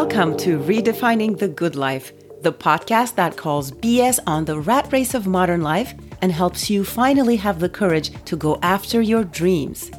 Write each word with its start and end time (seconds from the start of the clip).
Welcome 0.00 0.36
to 0.36 0.60
Redefining 0.60 1.38
the 1.38 1.48
Good 1.48 1.74
Life, 1.74 2.12
the 2.42 2.52
podcast 2.52 3.16
that 3.16 3.36
calls 3.36 3.72
BS 3.72 4.20
on 4.28 4.44
the 4.44 4.60
rat 4.60 4.92
race 4.92 5.12
of 5.12 5.26
modern 5.26 5.62
life 5.62 5.92
and 6.22 6.30
helps 6.30 6.70
you 6.70 6.84
finally 6.84 7.34
have 7.34 7.58
the 7.58 7.68
courage 7.68 8.12
to 8.26 8.36
go 8.36 8.60
after 8.62 9.02
your 9.02 9.24
dreams. 9.24 9.90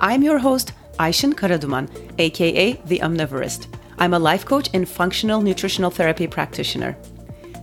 I'm 0.00 0.24
your 0.24 0.38
host, 0.38 0.72
Aishan 0.98 1.32
Karaduman, 1.32 1.88
aka 2.18 2.72
The 2.86 2.98
Omnivorist. 2.98 3.68
I'm 3.98 4.14
a 4.14 4.18
life 4.18 4.44
coach 4.44 4.68
and 4.74 4.88
functional 4.88 5.40
nutritional 5.40 5.92
therapy 5.92 6.26
practitioner. 6.26 6.96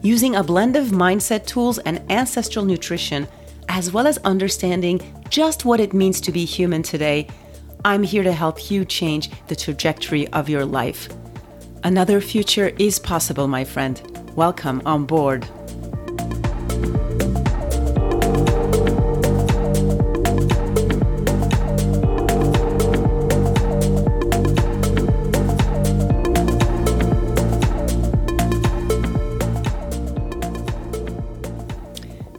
Using 0.02 0.38
a 0.38 0.44
blend 0.44 0.78
of 0.78 0.88
mindset 0.88 1.46
tools 1.46 1.80
and 1.80 2.02
ancestral 2.10 2.64
nutrition, 2.64 3.28
as 3.68 3.92
well 3.92 4.08
as 4.08 4.18
understanding 4.20 5.02
just 5.30 5.66
what 5.66 5.82
it 5.82 5.94
means 5.94 6.22
to 6.22 6.32
be 6.32 6.46
human 6.46 6.82
today, 6.82 7.28
I'm 7.84 8.04
here 8.04 8.24
to 8.24 8.32
help 8.32 8.72
you 8.72 8.86
change 8.86 9.30
the 9.48 9.56
trajectory 9.58 10.30
of 10.30 10.48
your 10.48 10.64
life. 10.64 11.10
Another 11.86 12.22
future 12.22 12.72
is 12.80 12.98
possible, 12.98 13.50
my 13.50 13.66
friend. 13.66 14.02
Welcome 14.38 14.82
on 14.86 15.06
board. 15.06 15.44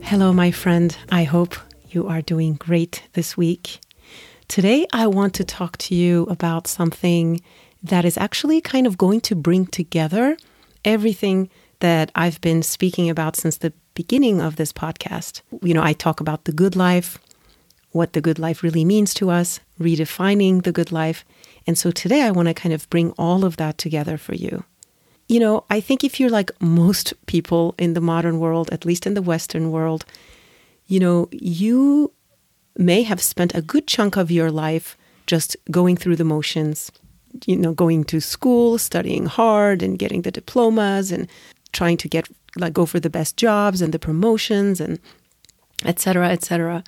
Hello, 0.04 0.32
my 0.32 0.50
friend. 0.50 0.96
I 1.10 1.24
hope 1.24 1.54
you 1.90 2.08
are 2.08 2.22
doing 2.22 2.54
great 2.54 3.02
this 3.12 3.36
week. 3.36 3.80
Today, 4.48 4.86
I 4.90 5.06
want 5.06 5.34
to 5.34 5.44
talk 5.44 5.76
to 5.78 5.94
you 5.94 6.22
about 6.30 6.66
something 6.66 7.42
that 7.84 8.04
is 8.04 8.16
actually 8.16 8.60
kind 8.60 8.86
of 8.86 8.98
going 8.98 9.20
to 9.20 9.36
bring 9.36 9.66
together 9.66 10.36
everything 10.84 11.50
that 11.80 12.10
I've 12.14 12.40
been 12.40 12.62
speaking 12.62 13.10
about 13.10 13.36
since 13.36 13.58
the 13.58 13.74
beginning 13.94 14.40
of 14.40 14.56
this 14.56 14.72
podcast. 14.72 15.42
You 15.62 15.74
know, 15.74 15.82
I 15.82 15.92
talk 15.92 16.18
about 16.18 16.44
the 16.44 16.52
good 16.52 16.74
life, 16.74 17.18
what 17.90 18.14
the 18.14 18.22
good 18.22 18.38
life 18.38 18.62
really 18.62 18.84
means 18.84 19.12
to 19.14 19.30
us, 19.30 19.60
redefining 19.78 20.62
the 20.62 20.72
good 20.72 20.90
life. 20.92 21.24
And 21.66 21.78
so 21.78 21.90
today 21.90 22.22
I 22.22 22.30
want 22.30 22.48
to 22.48 22.54
kind 22.54 22.72
of 22.72 22.88
bring 22.88 23.10
all 23.12 23.44
of 23.44 23.58
that 23.58 23.76
together 23.76 24.16
for 24.16 24.34
you. 24.34 24.64
You 25.28 25.40
know, 25.40 25.64
I 25.68 25.80
think 25.80 26.02
if 26.02 26.18
you're 26.18 26.30
like 26.30 26.50
most 26.60 27.12
people 27.26 27.74
in 27.78 27.92
the 27.92 28.00
modern 28.00 28.40
world, 28.40 28.70
at 28.72 28.84
least 28.84 29.06
in 29.06 29.14
the 29.14 29.22
Western 29.22 29.70
world, 29.70 30.06
you 30.86 31.00
know, 31.00 31.28
you 31.32 32.12
may 32.76 33.02
have 33.02 33.22
spent 33.22 33.54
a 33.54 33.62
good 33.62 33.86
chunk 33.86 34.16
of 34.16 34.30
your 34.30 34.50
life 34.50 34.96
just 35.26 35.56
going 35.70 35.96
through 35.96 36.16
the 36.16 36.24
motions, 36.24 36.90
you 37.46 37.56
know, 37.56 37.72
going 37.72 38.04
to 38.04 38.20
school, 38.20 38.78
studying 38.78 39.26
hard 39.26 39.82
and 39.82 39.98
getting 39.98 40.22
the 40.22 40.30
diplomas 40.30 41.10
and 41.12 41.28
trying 41.72 41.96
to 41.98 42.08
get 42.08 42.28
like 42.56 42.72
go 42.72 42.86
for 42.86 43.00
the 43.00 43.10
best 43.10 43.36
jobs 43.36 43.82
and 43.82 43.92
the 43.92 43.98
promotions 43.98 44.80
and 44.80 45.00
etc 45.84 46.28
etc 46.30 46.84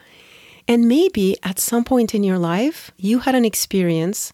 and 0.69 0.89
maybe 0.89 1.37
at 1.43 1.59
some 1.59 1.85
point 1.85 2.15
in 2.15 2.25
your 2.25 2.39
life 2.39 2.91
you 2.97 3.21
had 3.21 3.35
an 3.35 3.45
experience. 3.45 4.33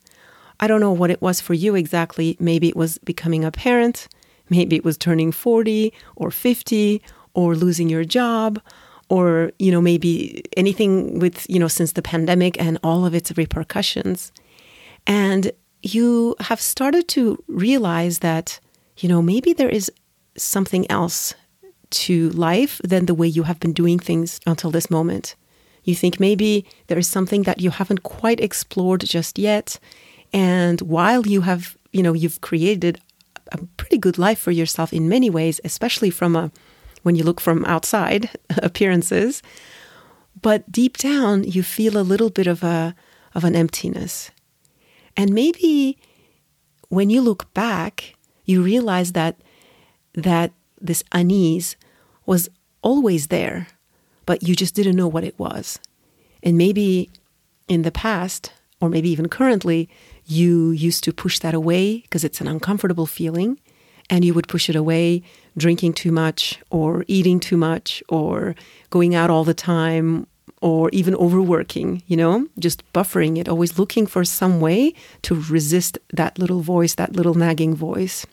I 0.61 0.67
don't 0.67 0.81
know 0.81 0.93
what 0.93 1.11
it 1.11 1.21
was 1.21 1.41
for 1.41 1.55
you 1.55 1.75
exactly. 1.75 2.37
Maybe 2.39 2.69
it 2.69 2.77
was 2.77 2.99
becoming 2.99 3.45
a 3.45 3.51
parent. 3.51 4.09
Maybe 4.49 4.77
it 4.77 4.85
was 4.85 4.97
turning 4.97 5.33
40 5.33 5.93
or 6.17 6.31
50 6.31 7.03
or 7.35 7.55
losing 7.55 7.89
your 7.89 8.05
job 8.05 8.61
or 9.09 9.53
you 9.59 9.71
know 9.71 9.81
maybe 9.81 10.43
anything 10.57 11.19
with 11.19 11.49
you 11.51 11.59
know 11.59 11.69
since 11.69 11.93
the 11.93 12.03
pandemic 12.03 12.61
and 12.61 12.79
all 12.83 13.05
of 13.05 13.15
its 13.15 13.37
repercussions. 13.37 14.33
And 15.07 15.53
you 15.83 16.37
have 16.41 16.61
started 16.61 17.09
to 17.09 17.43
realize 17.49 18.21
that, 18.21 18.61
you 18.99 19.09
know, 19.09 19.21
maybe 19.21 19.53
there 19.53 19.69
is 19.69 19.91
something 20.37 20.91
else 20.91 21.35
to 21.91 22.31
life 22.31 22.81
than 22.85 23.07
the 23.07 23.15
way 23.15 23.27
you 23.27 23.43
have 23.43 23.61
been 23.61 23.73
doing 23.73 23.99
things 23.99 24.41
until 24.47 24.71
this 24.71 24.91
moment. 24.91 25.35
You 25.85 25.95
think 25.95 26.21
maybe 26.21 26.65
there 26.87 26.99
is 26.99 27.09
something 27.09 27.43
that 27.43 27.61
you 27.61 27.71
haven't 27.71 28.05
quite 28.05 28.41
explored 28.41 29.01
just 29.01 29.39
yet. 29.39 29.79
And 30.33 30.81
while 30.81 31.27
you 31.27 31.43
have, 31.43 31.77
you 31.93 32.03
know, 32.03 32.13
you've 32.13 32.41
created 32.41 33.01
a 33.51 33.59
pretty 33.77 33.99
good 33.99 34.17
life 34.17 34.39
for 34.39 34.53
yourself 34.53 34.93
in 34.93 35.09
many 35.09 35.29
ways, 35.29 35.61
especially 35.65 36.11
from 36.11 36.37
a 36.37 36.51
when 37.03 37.17
you 37.17 37.25
look 37.25 37.41
from 37.41 37.65
outside 37.65 38.31
appearances, 38.63 39.43
but 40.41 40.71
deep 40.71 40.97
down 40.97 41.43
you 41.43 41.63
feel 41.63 41.99
a 41.99 42.07
little 42.07 42.31
bit 42.31 42.47
of 42.47 42.63
a 42.63 42.95
of 43.35 43.45
an 43.45 43.57
emptiness. 43.57 44.31
And 45.17 45.33
maybe 45.33 45.99
when 46.89 47.11
you 47.11 47.21
look 47.21 47.53
back, 47.55 48.17
you 48.45 48.63
realize 48.63 49.13
that 49.13 49.41
that 50.15 50.53
this 50.81 51.03
unease 51.13 51.77
was 52.27 52.49
always 52.83 53.29
there, 53.29 53.69
but 54.27 54.43
you 54.43 54.55
just 54.55 54.75
didn't 54.75 54.97
know 54.97 55.09
what 55.09 55.25
it 55.25 55.39
was. 55.39 55.79
And 56.43 56.59
maybe 56.59 57.11
in 57.69 57.83
the 57.83 57.93
past, 57.93 58.53
or 58.81 58.89
maybe 58.89 59.09
even 59.09 59.29
currently, 59.29 59.89
you 60.27 60.71
used 60.71 61.05
to 61.05 61.13
push 61.13 61.39
that 61.39 61.55
away 61.55 62.01
because 62.01 62.25
it's 62.25 62.41
an 62.41 62.49
uncomfortable 62.49 63.07
feeling, 63.07 63.59
and 64.11 64.25
you 64.25 64.35
would 64.35 64.49
push 64.49 64.69
it 64.69 64.77
away 64.77 65.23
drinking 65.57 65.95
too 65.95 66.13
much, 66.13 66.59
or 66.71 67.05
eating 67.07 67.41
too 67.41 67.57
much, 67.57 68.03
or 68.09 68.55
going 68.91 69.15
out 69.15 69.31
all 69.31 69.45
the 69.45 69.55
time, 69.55 70.27
or 70.61 70.89
even 70.91 71.15
overworking, 71.17 72.03
you 72.07 72.17
know, 72.17 72.47
just 72.59 72.83
buffering 72.93 73.37
it, 73.39 73.49
always 73.49 73.79
looking 73.79 74.07
for 74.07 74.25
some 74.25 74.61
way 74.61 74.95
to 75.23 75.35
resist 75.35 75.99
that 76.13 76.39
little 76.39 76.61
voice, 76.61 76.95
that 76.95 77.15
little 77.15 77.35
nagging 77.35 77.75
voice. 77.75 78.27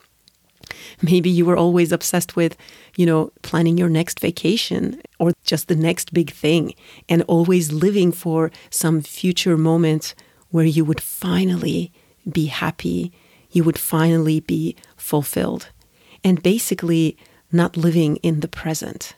Maybe 1.01 1.29
you 1.29 1.45
were 1.45 1.57
always 1.57 1.91
obsessed 1.91 2.35
with, 2.35 2.55
you 2.95 3.05
know, 3.05 3.31
planning 3.41 3.77
your 3.77 3.89
next 3.89 4.19
vacation 4.19 5.01
or 5.17 5.33
just 5.43 5.67
the 5.67 5.75
next 5.75 6.13
big 6.13 6.31
thing 6.31 6.75
and 7.07 7.23
always 7.23 7.71
living 7.71 8.11
for 8.11 8.51
some 8.69 9.01
future 9.01 9.57
moment 9.57 10.13
where 10.51 10.65
you 10.65 10.85
would 10.85 11.01
finally 11.01 11.91
be 12.31 12.45
happy, 12.45 13.11
you 13.51 13.63
would 13.63 13.79
finally 13.79 14.39
be 14.39 14.75
fulfilled, 14.95 15.69
and 16.23 16.43
basically 16.43 17.17
not 17.51 17.77
living 17.77 18.17
in 18.17 18.41
the 18.41 18.47
present. 18.47 19.15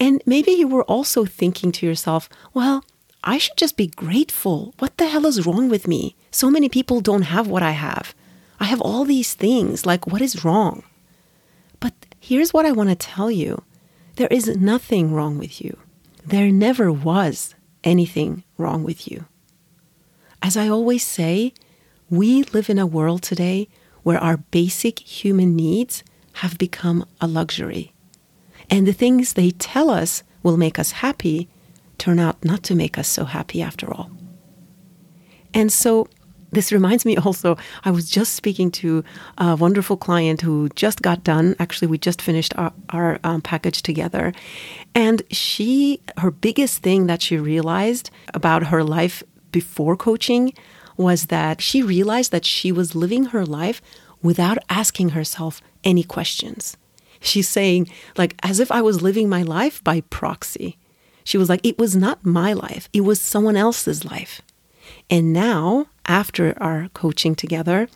And 0.00 0.22
maybe 0.26 0.50
you 0.52 0.68
were 0.68 0.84
also 0.84 1.24
thinking 1.24 1.72
to 1.72 1.86
yourself, 1.86 2.28
well, 2.52 2.84
I 3.22 3.38
should 3.38 3.56
just 3.56 3.76
be 3.76 3.86
grateful. 3.86 4.74
What 4.78 4.98
the 4.98 5.06
hell 5.06 5.26
is 5.26 5.46
wrong 5.46 5.68
with 5.68 5.88
me? 5.88 6.16
So 6.30 6.50
many 6.50 6.68
people 6.68 7.00
don't 7.00 7.22
have 7.22 7.48
what 7.48 7.62
I 7.62 7.70
have. 7.70 8.14
I 8.60 8.64
have 8.64 8.80
all 8.80 9.04
these 9.04 9.34
things. 9.34 9.86
Like, 9.86 10.06
what 10.06 10.20
is 10.20 10.44
wrong? 10.44 10.82
But 11.80 11.94
here's 12.20 12.52
what 12.52 12.66
I 12.66 12.72
want 12.72 12.90
to 12.90 12.96
tell 12.96 13.30
you 13.30 13.62
there 14.16 14.28
is 14.28 14.56
nothing 14.56 15.12
wrong 15.12 15.38
with 15.38 15.60
you. 15.60 15.76
There 16.24 16.52
never 16.52 16.92
was 16.92 17.54
anything 17.82 18.44
wrong 18.56 18.84
with 18.84 19.10
you. 19.10 19.26
As 20.40 20.56
I 20.56 20.68
always 20.68 21.02
say, 21.02 21.52
we 22.10 22.42
live 22.44 22.68
in 22.68 22.78
a 22.78 22.86
world 22.86 23.22
today 23.22 23.68
where 24.02 24.18
our 24.18 24.36
basic 24.36 24.98
human 25.00 25.56
needs 25.56 26.04
have 26.34 26.58
become 26.58 27.06
a 27.20 27.26
luxury. 27.26 27.93
And 28.70 28.86
the 28.86 28.92
things 28.92 29.32
they 29.32 29.50
tell 29.50 29.90
us 29.90 30.22
will 30.42 30.56
make 30.56 30.78
us 30.78 30.92
happy 30.92 31.48
turn 31.98 32.18
out 32.18 32.44
not 32.44 32.62
to 32.64 32.74
make 32.74 32.98
us 32.98 33.08
so 33.08 33.24
happy 33.24 33.62
after 33.62 33.92
all. 33.92 34.10
And 35.52 35.72
so 35.72 36.08
this 36.50 36.72
reminds 36.72 37.04
me 37.04 37.16
also, 37.26 37.56
I 37.84 37.90
was 37.90 38.10
just 38.10 38.34
speaking 38.34 38.70
to 38.72 39.04
a 39.38 39.56
wonderful 39.56 39.96
client 39.96 40.40
who 40.40 40.68
just 40.70 41.02
got 41.02 41.24
done. 41.24 41.56
Actually, 41.58 41.88
we 41.88 41.98
just 41.98 42.22
finished 42.22 42.56
our, 42.56 42.72
our 42.90 43.18
um, 43.24 43.42
package 43.42 43.82
together. 43.82 44.32
And 44.94 45.22
she, 45.30 46.00
her 46.18 46.30
biggest 46.30 46.82
thing 46.82 47.06
that 47.06 47.22
she 47.22 47.36
realized 47.36 48.10
about 48.32 48.64
her 48.64 48.82
life 48.82 49.22
before 49.52 49.96
coaching 49.96 50.52
was 50.96 51.26
that 51.26 51.60
she 51.60 51.82
realized 51.82 52.30
that 52.32 52.44
she 52.44 52.70
was 52.70 52.94
living 52.94 53.26
her 53.26 53.44
life 53.44 53.82
without 54.22 54.58
asking 54.68 55.10
herself 55.10 55.60
any 55.82 56.02
questions 56.02 56.76
she's 57.24 57.48
saying, 57.48 57.88
like, 58.16 58.36
as 58.42 58.60
if 58.60 58.70
I 58.70 58.82
was 58.82 59.02
living 59.02 59.28
my 59.28 59.42
life 59.42 59.82
by 59.82 60.02
proxy. 60.02 60.78
She 61.24 61.38
was 61.38 61.48
like, 61.48 61.64
it 61.64 61.78
was 61.78 61.96
not 61.96 62.24
my 62.24 62.52
life, 62.52 62.88
it 62.92 63.00
was 63.00 63.20
someone 63.20 63.56
else's 63.56 64.04
life. 64.04 64.42
And 65.08 65.32
now, 65.32 65.86
after 66.06 66.54
our 66.62 66.88
coaching 66.92 67.34
together, 67.34 67.88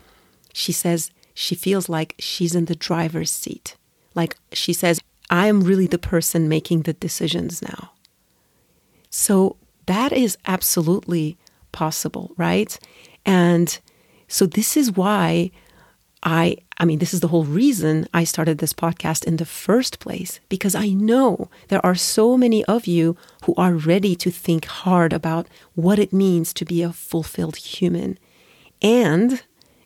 she 0.53 0.73
says 0.73 1.11
she 1.35 1.55
feels 1.55 1.89
like 1.89 2.15
she's 2.19 2.55
in 2.55 2.65
the 2.65 2.75
driver's 2.75 3.31
seat. 3.31 3.77
Like 4.15 4.37
she 4.53 4.73
says, 4.73 5.01
I 5.31 5.47
am 5.47 5.61
really 5.61 5.87
the 5.87 5.99
person 5.99 6.49
making 6.49 6.83
the 6.83 6.95
decisions 6.95 7.63
now. 7.63 7.93
So 9.11 9.57
that 9.87 10.13
is 10.13 10.37
absolutely 10.47 11.37
possible, 11.73 12.33
right? 12.37 12.79
And 13.25 13.79
so 14.27 14.47
this 14.47 14.77
is 14.77 14.93
why 14.93 15.51
I 16.23 16.59
I 16.79 16.85
mean 16.85 16.99
this 16.99 17.15
is 17.15 17.21
the 17.21 17.29
whole 17.29 17.45
reason 17.45 18.07
I 18.13 18.25
started 18.25 18.59
this 18.59 18.73
podcast 18.73 19.25
in 19.25 19.37
the 19.37 19.45
first 19.45 19.99
place 20.01 20.41
because 20.49 20.75
I 20.75 20.89
know 20.89 21.49
there 21.69 21.85
are 21.85 21.95
so 21.95 22.37
many 22.37 22.65
of 22.65 22.87
you 22.87 23.17
who 23.45 23.55
are 23.57 23.75
ready 23.75 24.17
to 24.17 24.31
think 24.31 24.65
hard 24.65 25.13
about 25.13 25.47
what 25.75 25.99
it 25.99 26.13
means 26.13 26.53
to 26.55 26.65
be 26.65 26.83
a 26.83 26.93
fulfilled 26.93 27.57
human 27.57 28.19
and 28.83 29.43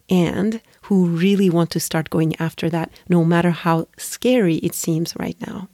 and 0.08 0.60
who 0.82 1.06
really 1.06 1.48
want 1.48 1.70
to 1.70 1.80
start 1.80 2.10
going 2.10 2.36
after 2.36 2.68
that, 2.68 2.90
no 3.08 3.24
matter 3.24 3.50
how 3.50 3.86
scary 3.96 4.56
it 4.56 4.74
seems 4.74 5.14
right 5.16 5.40
now. 5.40 5.68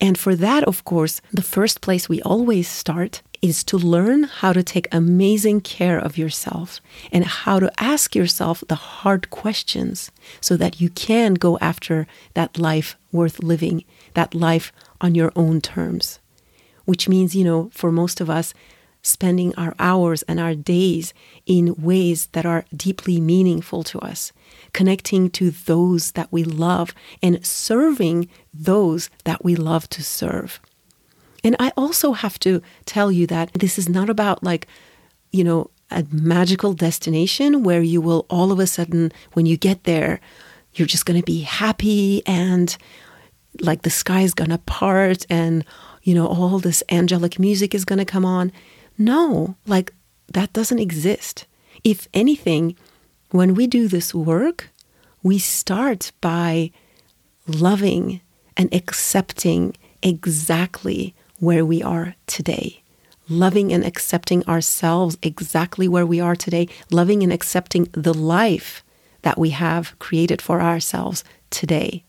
And 0.00 0.18
for 0.18 0.34
that, 0.36 0.64
of 0.64 0.84
course, 0.84 1.20
the 1.32 1.42
first 1.42 1.80
place 1.80 2.08
we 2.08 2.22
always 2.22 2.68
start 2.68 3.22
is 3.40 3.64
to 3.64 3.76
learn 3.76 4.22
how 4.22 4.52
to 4.52 4.62
take 4.62 4.86
amazing 4.92 5.60
care 5.60 5.98
of 5.98 6.16
yourself 6.16 6.80
and 7.10 7.24
how 7.24 7.58
to 7.58 7.72
ask 7.82 8.14
yourself 8.14 8.62
the 8.68 8.76
hard 8.76 9.30
questions 9.30 10.12
so 10.40 10.56
that 10.56 10.80
you 10.80 10.88
can 10.88 11.34
go 11.34 11.58
after 11.58 12.06
that 12.34 12.56
life 12.56 12.96
worth 13.10 13.42
living, 13.42 13.84
that 14.14 14.34
life 14.34 14.72
on 15.00 15.16
your 15.16 15.32
own 15.34 15.60
terms. 15.60 16.20
Which 16.84 17.08
means, 17.08 17.34
you 17.34 17.44
know, 17.44 17.70
for 17.74 17.90
most 17.90 18.20
of 18.20 18.30
us, 18.30 18.54
spending 19.02 19.54
our 19.56 19.74
hours 19.78 20.22
and 20.22 20.38
our 20.38 20.54
days 20.54 21.12
in 21.44 21.74
ways 21.74 22.26
that 22.32 22.46
are 22.46 22.64
deeply 22.74 23.20
meaningful 23.20 23.82
to 23.82 23.98
us, 23.98 24.32
connecting 24.72 25.28
to 25.30 25.50
those 25.50 26.12
that 26.12 26.30
we 26.30 26.44
love 26.44 26.94
and 27.22 27.44
serving 27.44 28.28
those 28.54 29.10
that 29.24 29.44
we 29.44 29.56
love 29.56 29.88
to 29.90 30.02
serve. 30.02 30.60
And 31.44 31.56
I 31.58 31.72
also 31.76 32.12
have 32.12 32.38
to 32.40 32.62
tell 32.84 33.10
you 33.10 33.26
that 33.26 33.52
this 33.54 33.78
is 33.78 33.88
not 33.88 34.08
about 34.08 34.42
like, 34.42 34.68
you 35.32 35.42
know, 35.42 35.70
a 35.90 36.06
magical 36.10 36.72
destination 36.72 37.64
where 37.64 37.82
you 37.82 38.00
will 38.00 38.24
all 38.30 38.52
of 38.52 38.58
a 38.58 38.66
sudden, 38.66 39.12
when 39.32 39.46
you 39.46 39.56
get 39.56 39.84
there, 39.84 40.20
you're 40.74 40.86
just 40.86 41.04
going 41.04 41.20
to 41.20 41.26
be 41.26 41.40
happy 41.40 42.22
and 42.26 42.76
like 43.60 43.82
the 43.82 43.90
sky 43.90 44.22
is 44.22 44.32
going 44.32 44.50
to 44.50 44.58
part 44.58 45.26
and, 45.28 45.64
you 46.02 46.14
know, 46.14 46.26
all 46.26 46.58
this 46.58 46.82
angelic 46.90 47.38
music 47.38 47.74
is 47.74 47.84
going 47.84 47.98
to 47.98 48.04
come 48.04 48.24
on. 48.24 48.52
No, 48.98 49.56
like 49.66 49.92
that 50.32 50.52
doesn't 50.52 50.78
exist. 50.78 51.46
If 51.84 52.08
anything, 52.14 52.76
when 53.30 53.54
we 53.54 53.66
do 53.66 53.88
this 53.88 54.14
work, 54.14 54.70
we 55.22 55.38
start 55.38 56.12
by 56.20 56.70
loving 57.46 58.20
and 58.56 58.72
accepting 58.74 59.76
exactly 60.02 61.14
where 61.38 61.64
we 61.64 61.82
are 61.82 62.14
today. 62.26 62.82
Loving 63.28 63.72
and 63.72 63.84
accepting 63.84 64.44
ourselves 64.46 65.16
exactly 65.22 65.88
where 65.88 66.06
we 66.06 66.20
are 66.20 66.36
today. 66.36 66.68
Loving 66.90 67.22
and 67.22 67.32
accepting 67.32 67.88
the 67.92 68.14
life 68.14 68.84
that 69.22 69.38
we 69.38 69.50
have 69.50 69.98
created 69.98 70.42
for 70.42 70.60
ourselves 70.60 71.24
today. 71.50 72.04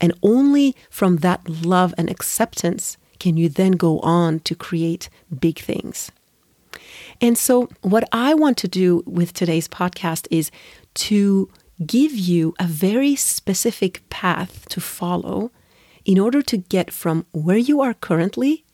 And 0.00 0.12
only 0.22 0.74
from 0.90 1.18
that 1.18 1.48
love 1.48 1.94
and 1.98 2.10
acceptance 2.10 2.96
can 3.18 3.36
you 3.36 3.48
then 3.48 3.72
go 3.72 4.00
on 4.00 4.40
to 4.40 4.54
create 4.54 5.08
big 5.40 5.58
things. 5.58 6.10
And 7.20 7.36
so, 7.36 7.68
what 7.82 8.08
I 8.12 8.34
want 8.34 8.56
to 8.58 8.68
do 8.68 9.02
with 9.06 9.32
today's 9.32 9.68
podcast 9.68 10.28
is 10.30 10.50
to 10.94 11.50
give 11.84 12.12
you 12.12 12.54
a 12.58 12.64
very 12.64 13.16
specific 13.16 14.08
path 14.10 14.68
to 14.68 14.80
follow 14.80 15.50
in 16.04 16.18
order 16.18 16.42
to 16.42 16.56
get 16.56 16.90
from 16.90 17.26
where 17.32 17.56
you 17.56 17.80
are 17.80 17.94
currently 17.94 18.64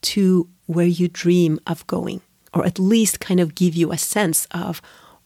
to 0.00 0.48
where 0.66 0.86
you 0.86 1.08
dream 1.08 1.58
of 1.66 1.86
going, 1.86 2.20
or 2.54 2.64
at 2.64 2.78
least 2.78 3.20
kind 3.20 3.40
of 3.40 3.54
give 3.54 3.74
you 3.74 3.90
a 3.90 3.98
sense 3.98 4.46
of 4.50 4.80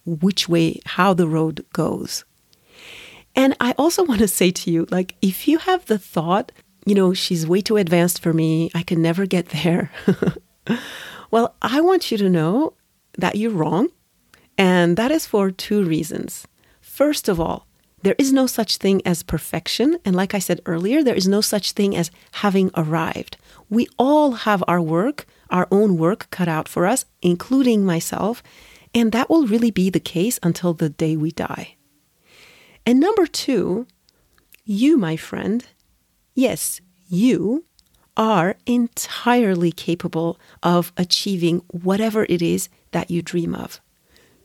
which 0.05 0.49
way, 0.49 0.81
how 0.87 1.13
the 1.13 1.29
road 1.29 1.65
goes. 1.73 2.25
And 3.35 3.57
I 3.61 3.73
also 3.73 4.05
want 4.11 4.21
to 4.21 4.29
say 4.29 4.51
to 4.51 4.71
you 4.71 4.87
like, 4.91 5.15
if 5.21 5.47
you 5.47 5.59
have 5.59 5.87
the 5.87 5.99
thought, 5.99 6.53
you 6.85 6.95
know, 6.95 7.15
she's 7.15 7.47
way 7.47 7.61
too 7.61 7.77
advanced 7.77 8.21
for 8.21 8.33
me, 8.33 8.71
I 8.75 8.83
can 8.83 9.01
never 9.01 9.27
get 9.27 9.51
there. 9.51 9.91
well, 11.31 11.55
I 11.63 11.81
want 11.81 12.11
you 12.11 12.19
to 12.19 12.31
know 12.31 12.75
that 13.19 13.37
you're 13.37 13.51
wrong. 13.51 13.89
And 14.59 14.97
that 14.97 15.11
is 15.11 15.27
for 15.27 15.51
two 15.51 15.85
reasons. 15.85 16.47
First 16.81 17.29
of 17.29 17.41
all, 17.41 17.67
there 18.03 18.17
is 18.19 18.33
no 18.33 18.47
such 18.47 18.79
thing 18.79 19.01
as 19.07 19.23
perfection. 19.23 19.99
And 20.05 20.17
like 20.17 20.35
I 20.35 20.41
said 20.41 20.61
earlier, 20.67 21.03
there 21.03 21.15
is 21.15 21.29
no 21.29 21.41
such 21.41 21.73
thing 21.73 21.97
as 21.97 22.11
having 22.33 22.71
arrived. 22.77 23.37
We 23.71 23.87
all 23.99 24.33
have 24.33 24.63
our 24.67 24.81
work, 24.81 25.27
our 25.51 25.69
own 25.71 25.97
work 25.97 26.29
cut 26.31 26.49
out 26.49 26.69
for 26.69 26.85
us, 26.87 27.05
including 27.23 27.85
myself. 27.85 28.43
And 28.95 29.13
that 29.13 29.31
will 29.31 29.47
really 29.47 29.71
be 29.71 29.89
the 29.89 30.01
case 30.01 30.39
until 30.43 30.75
the 30.75 30.91
day 30.91 31.17
we 31.17 31.31
die. 31.31 31.77
And 32.85 32.99
number 32.99 33.27
two, 33.27 33.87
you, 34.65 34.97
my 34.97 35.17
friend, 35.17 35.65
yes, 36.35 36.81
you 37.09 37.65
are 38.17 38.57
entirely 38.67 39.73
capable 39.73 40.39
of 40.63 40.93
achieving 40.97 41.59
whatever 41.69 42.27
it 42.29 42.43
is 42.43 42.69
that 42.91 43.11
you 43.11 43.23
dream 43.23 43.55
of. 43.55 43.81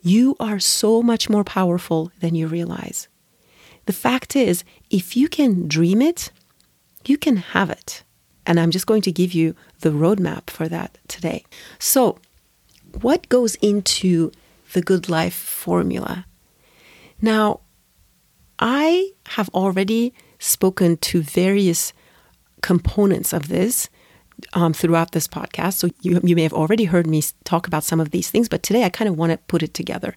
You 0.00 0.36
are 0.40 0.58
so 0.58 1.02
much 1.02 1.28
more 1.28 1.44
powerful 1.44 2.12
than 2.20 2.34
you 2.34 2.46
realize. 2.46 3.08
The 3.86 3.92
fact 3.92 4.36
is, 4.36 4.64
if 4.90 5.16
you 5.16 5.28
can 5.28 5.66
dream 5.68 6.00
it, 6.00 6.30
you 7.06 7.18
can 7.18 7.36
have 7.36 7.70
it. 7.70 8.04
And 8.46 8.58
I'm 8.58 8.70
just 8.70 8.86
going 8.86 9.02
to 9.02 9.12
give 9.12 9.32
you 9.32 9.54
the 9.80 9.90
roadmap 9.90 10.50
for 10.50 10.68
that 10.68 10.98
today. 11.08 11.44
So, 11.78 12.18
what 13.02 13.28
goes 13.28 13.56
into 13.56 14.32
the 14.72 14.80
good 14.80 15.08
life 15.08 15.34
formula? 15.34 16.26
Now, 17.20 17.60
I 18.58 19.12
have 19.28 19.50
already 19.50 20.14
spoken 20.38 20.96
to 20.98 21.22
various 21.22 21.92
components 22.62 23.32
of 23.32 23.48
this 23.48 23.88
um, 24.52 24.72
throughout 24.72 25.12
this 25.12 25.28
podcast. 25.28 25.74
So 25.74 25.88
you, 26.02 26.20
you 26.22 26.36
may 26.36 26.42
have 26.42 26.52
already 26.52 26.84
heard 26.84 27.06
me 27.06 27.22
talk 27.44 27.66
about 27.66 27.84
some 27.84 28.00
of 28.00 28.10
these 28.10 28.30
things, 28.30 28.48
but 28.48 28.62
today 28.62 28.84
I 28.84 28.88
kind 28.88 29.08
of 29.08 29.16
want 29.16 29.32
to 29.32 29.38
put 29.38 29.62
it 29.62 29.74
together. 29.74 30.14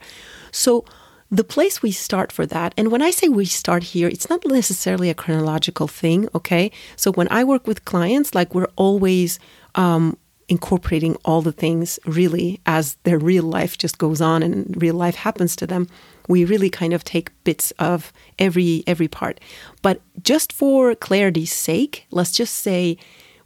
So, 0.51 0.85
the 1.33 1.45
place 1.45 1.81
we 1.81 1.94
start 1.94 2.29
for 2.29 2.45
that, 2.47 2.73
and 2.75 2.91
when 2.91 3.01
I 3.01 3.09
say 3.09 3.29
we 3.29 3.45
start 3.45 3.83
here, 3.83 4.09
it's 4.09 4.29
not 4.29 4.45
necessarily 4.45 5.09
a 5.09 5.13
chronological 5.13 5.88
thing, 5.88 6.27
okay? 6.35 6.71
So 6.97 7.13
when 7.13 7.29
I 7.31 7.45
work 7.45 7.65
with 7.65 7.85
clients, 7.85 8.35
like 8.35 8.53
we're 8.53 8.68
always 8.75 9.39
um, 9.75 10.18
incorporating 10.51 11.15
all 11.24 11.42
the 11.42 11.53
things 11.53 11.98
really 12.06 12.59
as 12.65 12.95
their 13.03 13.18
real 13.18 13.45
life 13.45 13.77
just 13.77 13.98
goes 13.98 14.19
on 14.19 14.44
and 14.44 14.80
real 14.81 14.95
life 14.95 15.15
happens 15.15 15.56
to 15.56 15.65
them. 15.65 15.88
We 16.27 16.44
really 16.44 16.69
kind 16.69 16.94
of 16.94 17.06
take 17.06 17.31
bits 17.45 17.71
of 17.80 18.12
every 18.38 18.83
every 18.86 19.07
part. 19.07 19.39
But 19.81 20.01
just 20.21 20.51
for 20.51 20.94
clarity's 20.94 21.53
sake, 21.53 22.06
let's 22.12 22.33
just 22.33 22.56
say 22.56 22.98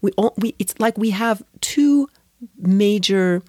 we 0.02 0.12
all 0.18 0.34
we 0.40 0.56
it's 0.58 0.74
like 0.80 0.98
we 0.98 1.12
have 1.12 1.44
two 1.62 2.10
major 2.58 3.44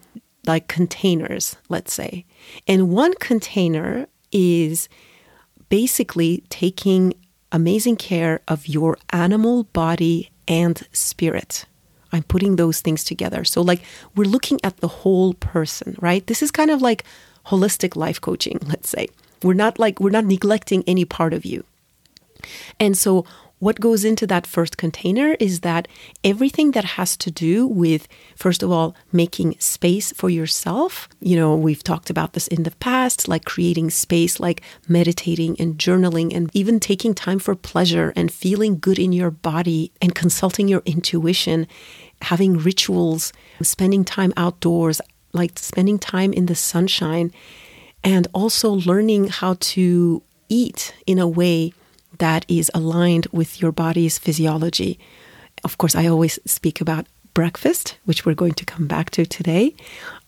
like 0.47 0.69
containers, 0.69 1.57
let's 1.71 1.95
say. 1.95 2.27
And 2.69 2.91
one 2.91 3.15
container 3.15 4.07
is 4.33 4.91
basically 5.71 6.45
taking 6.51 7.15
amazing 7.53 7.97
care 7.97 8.41
of 8.49 8.69
your 8.69 8.99
animal 9.11 9.65
body 9.73 10.31
and 10.47 10.87
spirit. 10.93 11.65
I'm 12.17 12.25
putting 12.25 12.57
those 12.57 12.81
things 12.81 13.05
together. 13.05 13.45
So, 13.45 13.61
like, 13.61 13.83
we're 14.15 14.25
looking 14.25 14.59
at 14.65 14.79
the 14.79 14.89
whole 14.89 15.35
person, 15.35 15.97
right? 16.01 16.27
This 16.27 16.43
is 16.43 16.51
kind 16.51 16.71
of 16.71 16.83
like 16.83 17.05
holistic 17.47 17.97
life 17.97 18.21
coaching, 18.21 18.59
let's 18.67 18.89
say. 18.89 19.09
We're 19.43 19.55
not 19.55 19.79
like, 19.79 20.01
we're 20.01 20.11
not 20.11 20.25
neglecting 20.25 20.83
any 20.87 21.05
part 21.05 21.33
of 21.33 21.45
you. 21.45 21.65
And 22.81 22.97
so, 22.97 23.27
what 23.59 23.81
goes 23.81 24.05
into 24.05 24.27
that 24.27 24.47
first 24.47 24.77
container 24.77 25.35
is 25.41 25.61
that 25.61 25.89
everything 26.23 26.73
that 26.73 26.85
has 26.85 27.17
to 27.17 27.31
do 27.31 27.67
with, 27.67 28.07
first 28.37 28.63
of 28.63 28.71
all, 28.71 28.95
making 29.13 29.57
space 29.59 30.13
for 30.13 30.29
yourself. 30.29 31.09
You 31.21 31.37
know, 31.37 31.57
we've 31.57 31.83
talked 31.83 32.11
about 32.11 32.35
this 32.35 32.49
in 32.49 32.65
the 32.65 32.73
past, 32.73 33.29
like 33.29 33.47
creating 33.47 33.89
space, 33.89 34.39
like 34.39 34.61
meditating 34.89 35.59
and 35.59 35.79
journaling, 35.79 36.37
and 36.37 36.51
even 36.53 36.79
taking 36.79 37.15
time 37.15 37.39
for 37.39 37.55
pleasure 37.55 38.13
and 38.15 38.31
feeling 38.31 38.79
good 38.79 38.99
in 38.99 39.13
your 39.13 39.31
body 39.31 39.91
and 40.03 40.15
consulting 40.15 40.69
your 40.69 40.83
intuition, 40.85 41.67
having 42.23 42.59
rituals, 42.59 43.33
spending 43.63 44.05
time 44.05 44.33
outdoors, 44.37 45.01
like 45.33 45.59
spending 45.59 45.99
time 45.99 46.33
in 46.33 46.47
the 46.47 46.55
sunshine, 46.55 47.33
and 48.03 48.27
also 48.33 48.73
learning 48.73 49.29
how 49.29 49.57
to 49.61 50.23
eat 50.49 50.95
in 51.07 51.19
a 51.19 51.29
way 51.29 51.73
that 52.19 52.47
is 52.49 52.71
aligned 52.75 53.27
with 53.33 53.61
your 53.61 53.73
body's 53.73 54.19
physiology. 54.19 54.99
Of 55.65 55.79
course, 55.79 55.95
I 55.95 56.07
always 56.07 56.39
speak 56.47 56.81
about 56.81 57.07
breakfast, 57.35 57.99
which 58.05 58.25
we're 58.25 58.35
going 58.35 58.55
to 58.55 58.65
come 58.65 58.87
back 58.87 59.11
to 59.11 59.27
today. 59.27 59.75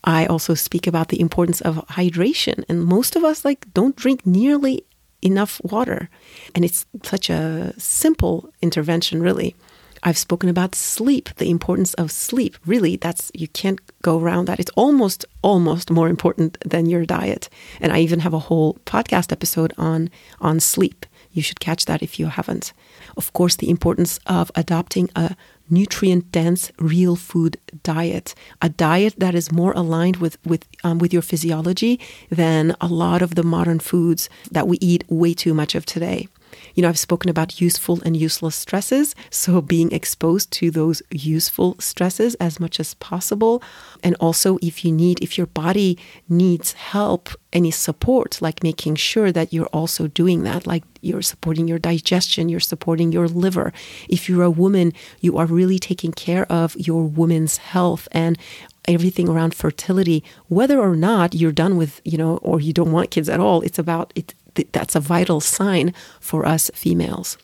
I 0.04 0.26
also 0.26 0.54
speak 0.54 0.86
about 0.86 1.08
the 1.08 1.20
importance 1.20 1.60
of 1.62 1.76
hydration, 1.88 2.64
and 2.68 2.84
most 2.84 3.16
of 3.16 3.24
us 3.24 3.44
like 3.44 3.72
don't 3.72 3.96
drink 3.96 4.26
nearly 4.26 4.84
enough 5.22 5.60
water. 5.64 6.10
And 6.54 6.64
it's 6.64 6.86
such 7.02 7.30
a 7.30 7.72
simple 7.78 8.50
intervention 8.60 9.22
really. 9.22 9.56
I've 10.02 10.18
spoken 10.18 10.48
about 10.48 10.74
sleep, 10.74 11.28
the 11.36 11.50
importance 11.50 11.94
of 11.94 12.10
sleep. 12.10 12.56
Really, 12.66 12.96
that's 12.96 13.30
you 13.34 13.48
can't 13.48 13.80
go 14.02 14.18
around 14.20 14.46
that. 14.46 14.60
It's 14.60 14.70
almost 14.76 15.24
almost 15.42 15.90
more 15.90 16.08
important 16.08 16.58
than 16.64 16.86
your 16.86 17.04
diet. 17.06 17.48
And 17.80 17.92
I 17.92 18.00
even 18.00 18.20
have 18.20 18.34
a 18.34 18.38
whole 18.38 18.74
podcast 18.84 19.32
episode 19.32 19.72
on 19.78 20.10
on 20.40 20.60
sleep 20.60 21.06
You 21.32 21.42
should 21.42 21.60
catch 21.60 21.84
that 21.84 22.02
if 22.02 22.18
you 22.18 22.26
haven't. 22.26 22.72
Of 23.16 23.32
course, 23.32 23.56
the 23.56 23.70
importance 23.70 24.18
of 24.26 24.50
adopting 24.54 25.08
a 25.14 25.36
nutrient 25.70 26.32
dense 26.32 26.72
real 26.78 27.16
food 27.16 27.58
diet, 27.82 28.34
a 28.62 28.68
diet 28.68 29.14
that 29.18 29.34
is 29.34 29.52
more 29.52 29.72
aligned 29.72 30.16
with 30.16 30.38
with 30.44 30.66
um, 30.84 30.98
with 30.98 31.12
your 31.12 31.22
physiology 31.22 32.00
than 32.30 32.74
a 32.80 32.88
lot 32.88 33.22
of 33.22 33.34
the 33.34 33.42
modern 33.42 33.78
foods 33.78 34.28
that 34.50 34.66
we 34.66 34.78
eat 34.80 35.04
way 35.08 35.34
too 35.34 35.54
much 35.54 35.74
of 35.74 35.84
today. 35.84 36.28
You 36.74 36.82
know, 36.82 36.88
I've 36.88 36.98
spoken 36.98 37.30
about 37.30 37.60
useful 37.60 38.00
and 38.04 38.16
useless 38.16 38.56
stresses. 38.56 39.14
So, 39.30 39.60
being 39.60 39.92
exposed 39.92 40.50
to 40.52 40.70
those 40.70 41.02
useful 41.10 41.76
stresses 41.78 42.34
as 42.36 42.60
much 42.60 42.80
as 42.80 42.94
possible. 42.94 43.62
And 44.02 44.16
also, 44.20 44.58
if 44.62 44.84
you 44.84 44.92
need, 44.92 45.22
if 45.22 45.36
your 45.36 45.46
body 45.46 45.98
needs 46.28 46.72
help, 46.72 47.30
any 47.52 47.70
support, 47.70 48.40
like 48.40 48.62
making 48.62 48.96
sure 48.96 49.32
that 49.32 49.52
you're 49.52 49.66
also 49.66 50.06
doing 50.06 50.42
that, 50.42 50.66
like 50.66 50.84
you're 51.00 51.22
supporting 51.22 51.68
your 51.68 51.78
digestion, 51.78 52.48
you're 52.48 52.60
supporting 52.60 53.12
your 53.12 53.28
liver. 53.28 53.72
If 54.08 54.28
you're 54.28 54.42
a 54.42 54.50
woman, 54.50 54.92
you 55.20 55.38
are 55.38 55.46
really 55.46 55.78
taking 55.78 56.12
care 56.12 56.50
of 56.52 56.76
your 56.76 57.04
woman's 57.04 57.58
health 57.58 58.08
and 58.12 58.38
everything 58.86 59.28
around 59.28 59.54
fertility 59.54 60.24
whether 60.48 60.80
or 60.80 60.96
not 60.96 61.34
you're 61.34 61.52
done 61.52 61.76
with 61.76 62.00
you 62.04 62.16
know 62.16 62.38
or 62.38 62.58
you 62.58 62.72
don't 62.72 62.90
want 62.90 63.10
kids 63.10 63.28
at 63.28 63.38
all 63.38 63.60
it's 63.60 63.78
about 63.78 64.12
it 64.16 64.34
that's 64.72 64.94
a 64.94 65.00
vital 65.00 65.40
sign 65.40 65.94
for 66.20 66.46
us 66.46 66.70
females. 66.74 67.38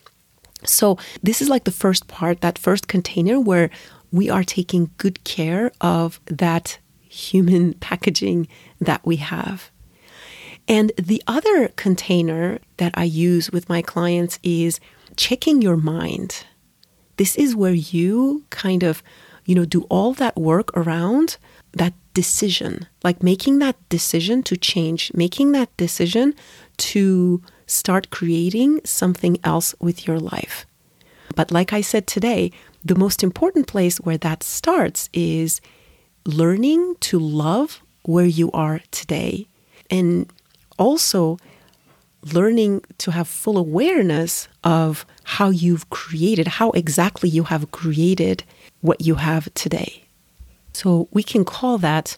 So, 0.64 0.99
this 1.23 1.42
is 1.42 1.49
like 1.49 1.64
the 1.64 1.71
first 1.71 2.09
part, 2.09 2.40
that 2.40 2.59
first 2.59 2.88
container 2.88 3.38
where 3.38 3.71
we 4.11 4.30
are 4.30 4.44
taking 4.44 4.90
good 4.97 5.23
care 5.25 5.73
of 5.80 6.21
that 6.26 6.78
human 7.02 7.75
packaging 7.80 8.49
that 8.80 9.04
we 9.04 9.16
have. 9.16 9.71
And 10.66 10.92
the 10.97 11.23
other 11.26 11.68
container 11.68 12.59
that 12.78 12.92
I 12.97 13.04
use 13.04 13.50
with 13.50 13.68
my 13.68 13.83
clients 13.83 14.38
is 14.42 14.80
checking 15.16 15.61
your 15.61 15.76
mind. 15.76 16.47
This 17.16 17.37
is 17.37 17.54
where 17.54 17.75
you 17.75 18.44
kind 18.50 18.83
of, 18.83 19.02
you 19.44 19.54
know, 19.54 19.64
do 19.64 19.83
all 19.90 20.14
that 20.14 20.37
work 20.37 20.75
around 20.76 21.37
that 21.73 21.92
decision, 22.14 22.87
like 23.02 23.23
making 23.23 23.59
that 23.59 23.76
decision 23.88 24.42
to 24.44 24.56
change, 24.56 25.12
making 25.12 25.52
that 25.52 25.76
decision 25.76 26.35
to 26.78 27.43
start 27.66 28.11
creating 28.11 28.81
something 28.85 29.38
else 29.45 29.75
with 29.81 30.07
your 30.07 30.19
life. 30.19 30.66
But 31.35 31.50
like 31.50 31.73
I 31.73 31.81
said 31.81 32.07
today, 32.07 32.52
the 32.85 32.95
most 32.95 33.23
important 33.23 33.66
place 33.66 33.99
where 33.99 34.19
that 34.19 34.43
starts 34.43 35.09
is 35.12 35.61
learning 36.26 36.97
to 37.00 37.19
love 37.19 37.83
where 38.02 38.26
you 38.26 38.50
are 38.52 38.81
today 38.90 39.49
and 39.90 40.31
also 40.78 41.38
learning 42.33 42.83
to 42.99 43.11
have 43.11 43.28
full 43.28 43.59
awareness 43.59 44.49
of 44.62 45.04
how 45.25 45.50
you've 45.50 45.90
created, 45.90 46.47
how 46.49 46.71
exactly 46.71 47.28
you 47.28 47.45
have 47.45 47.71
created 47.71 48.45
what 48.81 49.00
you 49.00 49.16
have 49.16 49.52
today. 49.54 50.04
So 50.73 51.09
we 51.12 51.23
can 51.23 51.45
call 51.45 51.78
that 51.78 52.16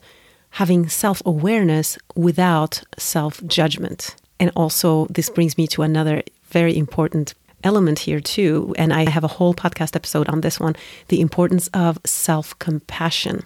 having 0.51 0.89
self 0.89 1.23
awareness 1.27 1.99
without 2.15 2.83
self 2.99 3.45
judgment. 3.47 4.17
And 4.38 4.50
also, 4.55 5.07
this 5.07 5.31
brings 5.31 5.57
me 5.57 5.66
to 5.69 5.83
another 5.83 6.23
very 6.45 6.76
important 6.76 7.35
element 7.64 8.00
here, 8.00 8.21
too. 8.21 8.75
And 8.78 8.93
I 8.93 9.09
have 9.09 9.25
a 9.25 9.28
whole 9.28 9.55
podcast 9.55 9.97
episode 9.97 10.28
on 10.28 10.40
this 10.43 10.61
one 10.61 10.76
the 11.09 11.21
importance 11.21 11.69
of 11.69 11.99
self 12.05 12.59
compassion. 12.59 13.45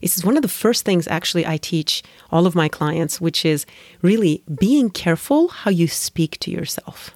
This 0.00 0.16
is 0.16 0.24
one 0.24 0.36
of 0.36 0.42
the 0.42 0.48
first 0.48 0.84
things 0.84 1.08
actually 1.08 1.46
I 1.46 1.56
teach 1.56 2.02
all 2.30 2.46
of 2.46 2.54
my 2.54 2.68
clients, 2.68 3.20
which 3.20 3.44
is 3.44 3.66
really 4.02 4.42
being 4.60 4.90
careful 4.90 5.48
how 5.48 5.70
you 5.70 5.88
speak 5.88 6.38
to 6.40 6.50
yourself. 6.50 7.10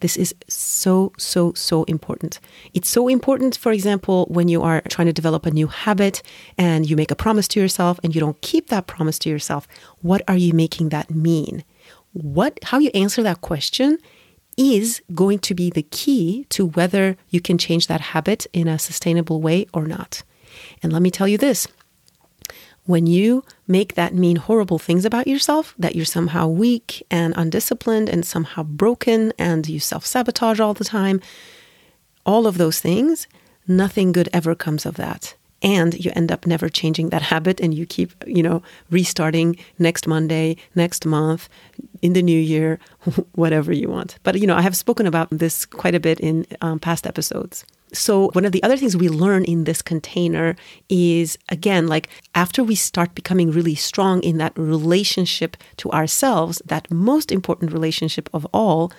This 0.00 0.16
is 0.16 0.34
so, 0.48 1.12
so, 1.16 1.52
so 1.54 1.84
important. 1.84 2.40
It's 2.74 2.88
so 2.88 3.06
important, 3.06 3.56
for 3.56 3.70
example, 3.70 4.26
when 4.28 4.48
you 4.48 4.60
are 4.60 4.82
trying 4.88 5.06
to 5.06 5.12
develop 5.12 5.46
a 5.46 5.50
new 5.52 5.68
habit 5.68 6.22
and 6.58 6.90
you 6.90 6.96
make 6.96 7.12
a 7.12 7.16
promise 7.16 7.46
to 7.48 7.60
yourself 7.60 8.00
and 8.02 8.12
you 8.12 8.20
don't 8.20 8.40
keep 8.40 8.66
that 8.66 8.88
promise 8.88 9.16
to 9.20 9.30
yourself. 9.30 9.68
What 10.00 10.22
are 10.26 10.36
you 10.36 10.54
making 10.54 10.88
that 10.88 11.08
mean? 11.12 11.62
What 12.12 12.58
how 12.64 12.78
you 12.78 12.90
answer 12.94 13.22
that 13.22 13.40
question 13.40 13.98
is 14.56 15.00
going 15.14 15.38
to 15.38 15.54
be 15.54 15.70
the 15.70 15.82
key 15.82 16.46
to 16.50 16.66
whether 16.66 17.16
you 17.30 17.40
can 17.40 17.56
change 17.56 17.86
that 17.86 18.00
habit 18.00 18.46
in 18.52 18.68
a 18.68 18.78
sustainable 18.78 19.40
way 19.40 19.66
or 19.72 19.86
not. 19.86 20.22
And 20.82 20.92
let 20.92 21.02
me 21.02 21.10
tell 21.10 21.26
you 21.26 21.38
this 21.38 21.66
when 22.84 23.06
you 23.06 23.44
make 23.68 23.94
that 23.94 24.12
mean 24.12 24.36
horrible 24.36 24.78
things 24.78 25.04
about 25.04 25.28
yourself, 25.28 25.74
that 25.78 25.94
you're 25.94 26.04
somehow 26.04 26.48
weak 26.48 27.02
and 27.10 27.32
undisciplined 27.36 28.08
and 28.08 28.26
somehow 28.26 28.64
broken 28.64 29.32
and 29.38 29.68
you 29.68 29.80
self 29.80 30.04
sabotage 30.04 30.60
all 30.60 30.74
the 30.74 30.84
time, 30.84 31.20
all 32.26 32.46
of 32.46 32.58
those 32.58 32.80
things, 32.80 33.28
nothing 33.66 34.12
good 34.12 34.28
ever 34.32 34.54
comes 34.54 34.84
of 34.84 34.96
that 34.96 35.34
and 35.62 36.04
you 36.04 36.10
end 36.14 36.30
up 36.30 36.46
never 36.46 36.68
changing 36.68 37.10
that 37.10 37.22
habit 37.22 37.60
and 37.60 37.74
you 37.74 37.86
keep 37.86 38.12
you 38.26 38.42
know 38.42 38.62
restarting 38.90 39.56
next 39.78 40.06
monday 40.06 40.56
next 40.74 41.06
month 41.06 41.48
in 42.02 42.12
the 42.12 42.22
new 42.22 42.38
year 42.38 42.78
whatever 43.34 43.72
you 43.72 43.88
want. 43.88 44.18
But 44.22 44.38
you 44.40 44.46
know 44.46 44.56
i 44.56 44.62
have 44.62 44.76
spoken 44.76 45.06
about 45.06 45.28
this 45.30 45.64
quite 45.66 45.94
a 45.94 46.00
bit 46.00 46.20
in 46.20 46.46
um, 46.60 46.78
past 46.78 47.06
episodes. 47.06 47.64
So 47.94 48.30
one 48.32 48.46
of 48.46 48.52
the 48.52 48.62
other 48.62 48.78
things 48.78 48.96
we 48.96 49.10
learn 49.10 49.44
in 49.44 49.64
this 49.64 49.82
container 49.82 50.56
is 50.88 51.38
again 51.50 51.86
like 51.88 52.08
after 52.34 52.64
we 52.64 52.74
start 52.74 53.14
becoming 53.14 53.50
really 53.50 53.74
strong 53.74 54.22
in 54.22 54.38
that 54.38 54.56
relationship 54.56 55.56
to 55.76 55.90
ourselves 55.90 56.62
that 56.64 56.90
most 56.90 57.30
important 57.30 57.72
relationship 57.72 58.30
of 58.32 58.46
all 58.52 58.90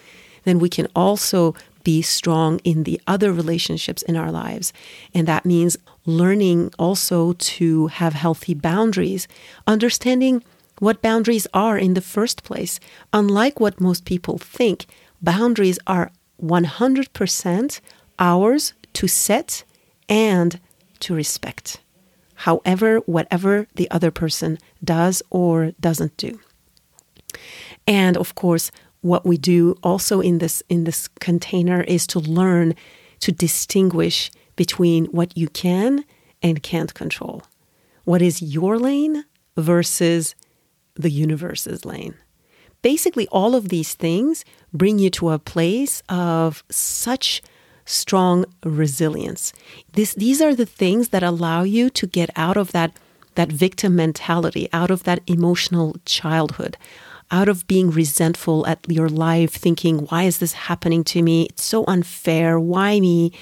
then 0.44 0.60
we 0.60 0.70
can 0.70 0.88
also 0.96 1.56
be 1.84 2.02
strong 2.02 2.60
in 2.64 2.84
the 2.84 3.02
other 3.08 3.32
relationships 3.32 4.02
in 4.04 4.16
our 4.16 4.32
lives. 4.32 4.74
And 5.14 5.28
that 5.28 5.46
means 5.46 5.78
learning 6.06 6.72
also 6.80 7.34
to 7.34 7.88
have 7.88 8.14
healthy 8.14 8.54
boundaries, 8.54 9.28
understanding 9.68 10.44
what 10.80 11.02
boundaries 11.02 11.48
are 11.54 11.78
in 11.78 11.94
the 11.94 12.02
first 12.02 12.44
place. 12.44 12.80
Unlike 13.12 13.60
what 13.60 13.80
most 13.80 14.06
people 14.06 14.38
think, 14.38 14.86
boundaries 15.22 15.80
are 15.88 16.12
100% 16.42 17.80
ours 18.20 18.74
to 18.94 19.08
set 19.08 19.64
and 20.10 20.60
to 21.00 21.14
respect, 21.14 21.80
however, 22.36 22.98
whatever 23.00 23.68
the 23.76 23.90
other 23.92 24.12
person 24.12 24.58
does 24.84 25.22
or 25.30 25.72
doesn't 25.80 26.16
do. 26.18 26.40
And 27.88 28.16
of 28.18 28.36
course, 28.36 28.72
what 29.04 29.26
we 29.26 29.38
do 29.38 29.78
also 29.84 30.20
in 30.20 30.40
this 30.40 30.64
in 30.70 30.86
this 30.86 31.08
container 31.20 31.82
is 31.82 32.08
to 32.08 32.20
learn 32.20 32.74
to 33.20 33.32
distinguish 33.32 34.32
between 34.56 35.06
what 35.06 35.38
you 35.38 35.48
can 35.48 36.04
and 36.42 36.64
can't 36.64 36.94
control. 36.94 37.44
What 38.04 38.22
is 38.22 38.42
your 38.42 38.78
lane 38.78 39.24
versus 39.56 40.36
the 40.96 41.10
universe's 41.10 41.86
lane. 41.86 42.16
Basically, 42.82 43.28
all 43.30 43.56
of 43.56 43.70
these 43.70 43.94
things 43.94 44.44
bring 44.74 45.00
you 45.00 45.10
to 45.12 45.30
a 45.30 45.40
place 45.40 46.04
of 46.10 46.64
such 46.70 47.42
strong 47.86 48.46
resilience. 48.64 49.54
This, 49.94 50.14
these 50.14 50.42
are 50.42 50.56
the 50.56 50.66
things 50.66 51.10
that 51.10 51.24
allow 51.24 51.64
you 51.64 51.90
to 51.92 52.08
get 52.08 52.30
out 52.36 52.58
of 52.58 52.72
that, 52.72 52.98
that 53.36 53.52
victim 53.52 53.96
mentality, 53.96 54.68
out 54.74 54.92
of 54.92 55.04
that 55.04 55.22
emotional 55.28 55.96
childhood, 56.06 56.78
out 57.34 57.50
of 57.50 57.68
being 57.68 57.90
resentful 57.90 58.66
at 58.68 58.80
your 58.88 59.10
life, 59.10 59.52
thinking, 59.52 60.06
why 60.06 60.24
is 60.24 60.38
this 60.38 60.54
happening 60.54 61.04
to 61.06 61.24
me? 61.24 61.48
It's 61.50 61.64
so 61.64 61.84
unfair. 61.86 62.60
Why 62.60 63.00
me? 63.00 63.34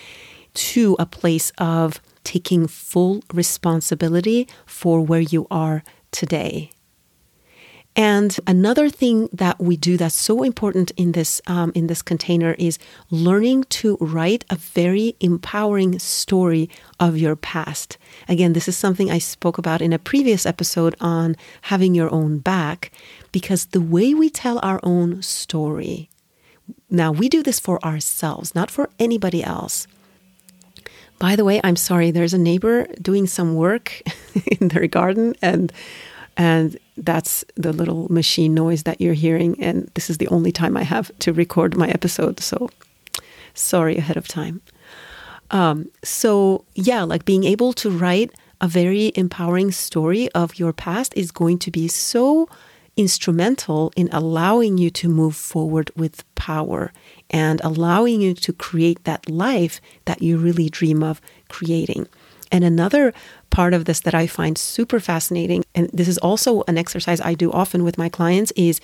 To 0.53 0.95
a 0.97 1.05
place 1.05 1.51
of 1.57 2.01
taking 2.23 2.67
full 2.67 3.23
responsibility 3.33 4.47
for 4.65 5.01
where 5.01 5.19
you 5.19 5.45
are 5.51 5.83
today. 6.11 6.71
And 7.95 8.39
another 8.47 8.89
thing 8.89 9.27
that 9.33 9.59
we 9.59 9.75
do 9.75 9.97
that's 9.97 10.15
so 10.15 10.43
important 10.43 10.91
in 10.95 11.11
this 11.11 11.41
um, 11.45 11.73
in 11.75 11.87
this 11.87 12.01
container 12.01 12.55
is 12.57 12.79
learning 13.09 13.65
to 13.81 13.97
write 13.99 14.45
a 14.49 14.55
very 14.55 15.17
empowering 15.19 15.99
story 15.99 16.69
of 17.01 17.17
your 17.17 17.35
past. 17.35 17.97
Again, 18.29 18.53
this 18.53 18.69
is 18.69 18.77
something 18.77 19.11
I 19.11 19.17
spoke 19.17 19.57
about 19.57 19.81
in 19.81 19.91
a 19.91 19.99
previous 19.99 20.45
episode 20.45 20.95
on 21.01 21.35
having 21.63 21.93
your 21.93 22.09
own 22.13 22.37
back, 22.37 22.93
because 23.31 23.67
the 23.67 23.81
way 23.81 24.13
we 24.13 24.29
tell 24.29 24.59
our 24.59 24.79
own 24.83 25.21
story. 25.21 26.09
Now 26.89 27.11
we 27.11 27.29
do 27.29 27.43
this 27.43 27.59
for 27.59 27.83
ourselves, 27.83 28.55
not 28.55 28.71
for 28.71 28.89
anybody 28.99 29.43
else. 29.43 29.87
By 31.19 31.35
the 31.35 31.45
way, 31.45 31.61
I'm 31.63 31.75
sorry. 31.75 32.11
There's 32.11 32.33
a 32.33 32.39
neighbor 32.39 32.87
doing 33.01 33.27
some 33.27 33.55
work 33.55 34.01
in 34.59 34.69
their 34.69 34.87
garden, 34.87 35.35
and 35.41 35.71
and 36.35 36.77
that's 36.97 37.45
the 37.55 37.73
little 37.73 38.11
machine 38.11 38.53
noise 38.53 38.83
that 38.83 38.99
you're 38.99 39.13
hearing. 39.13 39.61
And 39.61 39.91
this 39.93 40.09
is 40.09 40.17
the 40.17 40.27
only 40.29 40.51
time 40.51 40.75
I 40.75 40.83
have 40.83 41.11
to 41.19 41.33
record 41.33 41.77
my 41.77 41.89
episode. 41.89 42.39
So 42.39 42.69
sorry 43.53 43.97
ahead 43.97 44.17
of 44.17 44.27
time. 44.27 44.61
Um, 45.51 45.91
so, 46.03 46.63
yeah, 46.75 47.03
like 47.03 47.25
being 47.25 47.43
able 47.43 47.73
to 47.73 47.89
write 47.89 48.31
a 48.61 48.67
very 48.67 49.11
empowering 49.15 49.71
story 49.71 50.31
of 50.31 50.57
your 50.57 50.71
past 50.71 51.13
is 51.15 51.31
going 51.31 51.59
to 51.59 51.71
be 51.71 51.87
so 51.87 52.47
instrumental 52.97 53.91
in 53.95 54.09
allowing 54.11 54.77
you 54.77 54.89
to 54.89 55.07
move 55.07 55.35
forward 55.35 55.91
with 55.95 56.23
power 56.35 56.91
and 57.29 57.61
allowing 57.63 58.21
you 58.21 58.33
to 58.33 58.53
create 58.53 59.03
that 59.05 59.29
life 59.29 59.79
that 60.05 60.21
you 60.21 60.37
really 60.37 60.69
dream 60.69 61.01
of 61.01 61.21
creating. 61.49 62.07
And 62.51 62.63
another 62.63 63.13
part 63.49 63.73
of 63.73 63.85
this 63.85 64.01
that 64.01 64.13
I 64.13 64.27
find 64.27 64.57
super 64.57 64.99
fascinating, 64.99 65.63
and 65.73 65.89
this 65.93 66.09
is 66.09 66.17
also 66.17 66.63
an 66.67 66.77
exercise 66.77 67.21
I 67.21 67.33
do 67.33 67.51
often 67.51 67.83
with 67.83 67.97
my 67.97 68.09
clients, 68.09 68.51
is 68.57 68.81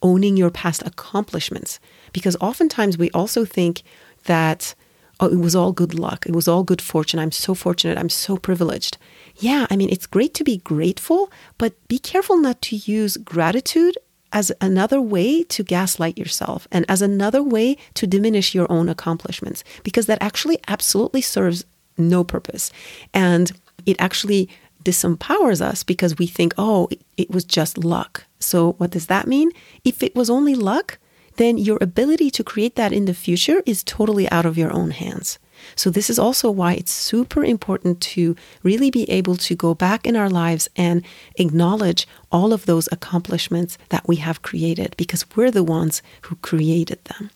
owning 0.00 0.36
your 0.36 0.50
past 0.50 0.82
accomplishments. 0.86 1.78
Because 2.12 2.36
oftentimes 2.40 2.96
we 2.96 3.10
also 3.10 3.44
think 3.44 3.82
that, 4.24 4.74
oh, 5.20 5.28
it 5.28 5.38
was 5.38 5.54
all 5.54 5.72
good 5.72 5.94
luck, 5.94 6.26
it 6.26 6.34
was 6.34 6.48
all 6.48 6.62
good 6.64 6.82
fortune. 6.82 7.20
I'm 7.20 7.32
so 7.32 7.54
fortunate, 7.54 7.98
I'm 7.98 8.08
so 8.08 8.36
privileged. 8.36 8.98
Yeah, 9.36 9.66
I 9.70 9.76
mean, 9.76 9.90
it's 9.90 10.06
great 10.06 10.34
to 10.34 10.44
be 10.44 10.58
grateful, 10.58 11.30
but 11.58 11.74
be 11.88 11.98
careful 11.98 12.38
not 12.38 12.62
to 12.62 12.76
use 12.76 13.16
gratitude 13.18 13.98
as 14.32 14.52
another 14.60 15.00
way 15.00 15.42
to 15.44 15.62
gaslight 15.62 16.18
yourself 16.18 16.66
and 16.72 16.84
as 16.88 17.00
another 17.00 17.42
way 17.42 17.76
to 17.94 18.06
diminish 18.06 18.54
your 18.54 18.70
own 18.70 18.88
accomplishments 18.88 19.62
because 19.82 20.06
that 20.06 20.20
actually 20.20 20.58
absolutely 20.68 21.20
serves 21.20 21.64
no 21.96 22.24
purpose. 22.24 22.70
And 23.14 23.52
it 23.86 23.96
actually 23.98 24.48
disempowers 24.82 25.60
us 25.60 25.82
because 25.82 26.18
we 26.18 26.26
think, 26.26 26.54
oh, 26.58 26.88
it 27.16 27.30
was 27.30 27.44
just 27.44 27.78
luck. 27.78 28.24
So, 28.38 28.72
what 28.74 28.90
does 28.90 29.06
that 29.06 29.26
mean? 29.26 29.50
If 29.84 30.02
it 30.02 30.14
was 30.14 30.30
only 30.30 30.54
luck, 30.54 30.98
then 31.36 31.58
your 31.58 31.78
ability 31.80 32.30
to 32.32 32.44
create 32.44 32.76
that 32.76 32.92
in 32.92 33.04
the 33.04 33.14
future 33.14 33.62
is 33.66 33.82
totally 33.82 34.28
out 34.30 34.46
of 34.46 34.58
your 34.58 34.72
own 34.72 34.90
hands. 34.90 35.38
So, 35.74 35.90
this 35.90 36.10
is 36.10 36.18
also 36.18 36.50
why 36.50 36.74
it's 36.74 36.92
super 36.92 37.44
important 37.44 38.00
to 38.02 38.36
really 38.62 38.90
be 38.90 39.10
able 39.10 39.36
to 39.36 39.54
go 39.54 39.74
back 39.74 40.06
in 40.06 40.16
our 40.16 40.28
lives 40.28 40.68
and 40.76 41.02
acknowledge 41.36 42.06
all 42.30 42.52
of 42.52 42.66
those 42.66 42.88
accomplishments 42.92 43.78
that 43.88 44.06
we 44.06 44.16
have 44.16 44.42
created 44.42 44.94
because 44.96 45.24
we're 45.34 45.50
the 45.50 45.64
ones 45.64 46.02
who 46.22 46.36
created 46.36 47.02
them. 47.06 47.30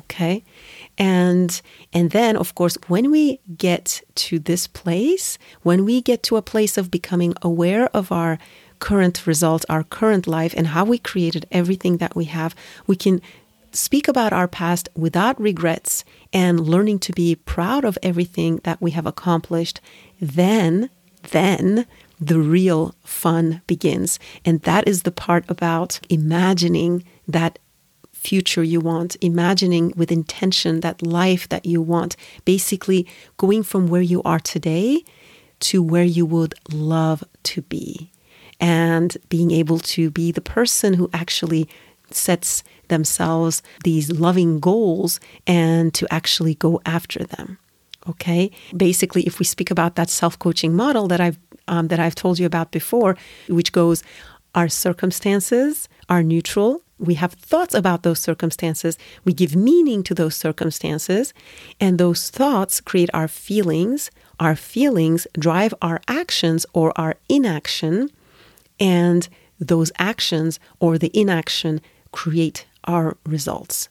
Okay? 0.00 0.44
And 0.98 1.60
and 1.92 2.10
then 2.10 2.36
of 2.36 2.54
course 2.54 2.76
when 2.88 3.10
we 3.10 3.40
get 3.56 4.02
to 4.16 4.38
this 4.38 4.66
place, 4.66 5.38
when 5.62 5.84
we 5.84 6.00
get 6.00 6.22
to 6.24 6.36
a 6.36 6.42
place 6.42 6.76
of 6.76 6.90
becoming 6.90 7.34
aware 7.42 7.86
of 7.96 8.12
our 8.12 8.38
current 8.78 9.26
result, 9.26 9.64
our 9.68 9.84
current 9.84 10.26
life 10.26 10.54
and 10.56 10.68
how 10.68 10.84
we 10.84 10.98
created 10.98 11.46
everything 11.50 11.98
that 11.98 12.16
we 12.16 12.26
have, 12.26 12.54
we 12.86 12.96
can 12.96 13.20
speak 13.72 14.08
about 14.08 14.32
our 14.32 14.48
past 14.48 14.88
without 14.96 15.40
regrets 15.40 16.04
and 16.32 16.60
learning 16.60 16.98
to 17.00 17.12
be 17.12 17.34
proud 17.34 17.84
of 17.84 17.98
everything 18.02 18.56
that 18.64 18.80
we 18.80 18.92
have 18.92 19.06
accomplished, 19.06 19.80
then, 20.20 20.88
then 21.30 21.86
the 22.18 22.38
real 22.38 22.94
fun 23.04 23.60
begins. 23.66 24.18
And 24.44 24.62
that 24.62 24.88
is 24.88 25.02
the 25.02 25.12
part 25.12 25.44
about 25.48 26.00
imagining 26.08 27.04
that 27.28 27.58
future 28.12 28.62
you 28.64 28.80
want, 28.80 29.16
imagining 29.20 29.92
with 29.96 30.10
intention 30.10 30.80
that 30.80 31.02
life 31.02 31.48
that 31.48 31.66
you 31.66 31.80
want, 31.80 32.16
basically 32.44 33.06
going 33.36 33.62
from 33.62 33.86
where 33.86 34.02
you 34.02 34.22
are 34.24 34.40
today 34.40 35.04
to 35.60 35.82
where 35.82 36.04
you 36.04 36.26
would 36.26 36.54
love 36.72 37.22
to 37.44 37.62
be. 37.62 38.10
And 38.60 39.16
being 39.28 39.50
able 39.50 39.78
to 39.80 40.10
be 40.10 40.32
the 40.32 40.40
person 40.40 40.94
who 40.94 41.10
actually 41.12 41.68
sets 42.10 42.62
themselves 42.88 43.62
these 43.84 44.10
loving 44.10 44.60
goals 44.60 45.20
and 45.46 45.92
to 45.94 46.06
actually 46.10 46.54
go 46.54 46.80
after 46.86 47.24
them. 47.24 47.58
Okay. 48.08 48.50
Basically, 48.76 49.22
if 49.22 49.38
we 49.38 49.44
speak 49.44 49.70
about 49.70 49.96
that 49.96 50.08
self-coaching 50.08 50.74
model 50.74 51.08
that 51.08 51.20
I've 51.20 51.38
um, 51.68 51.88
that 51.88 51.98
I've 51.98 52.14
told 52.14 52.38
you 52.38 52.46
about 52.46 52.70
before, 52.70 53.16
which 53.48 53.72
goes, 53.72 54.04
our 54.54 54.68
circumstances 54.68 55.88
are 56.08 56.22
neutral. 56.22 56.82
We 56.98 57.14
have 57.14 57.32
thoughts 57.32 57.74
about 57.74 58.04
those 58.04 58.20
circumstances. 58.20 58.96
We 59.24 59.34
give 59.34 59.56
meaning 59.56 60.02
to 60.04 60.14
those 60.14 60.36
circumstances, 60.36 61.34
and 61.80 61.98
those 61.98 62.30
thoughts 62.30 62.80
create 62.80 63.10
our 63.12 63.28
feelings. 63.28 64.10
Our 64.38 64.56
feelings 64.56 65.26
drive 65.38 65.74
our 65.82 66.00
actions 66.08 66.64
or 66.72 66.92
our 66.96 67.16
inaction, 67.28 68.10
and 68.78 69.28
those 69.58 69.92
actions 69.98 70.58
or 70.80 70.98
the 70.98 71.10
inaction 71.18 71.80
create 72.12 72.66
our 72.84 73.16
results. 73.24 73.88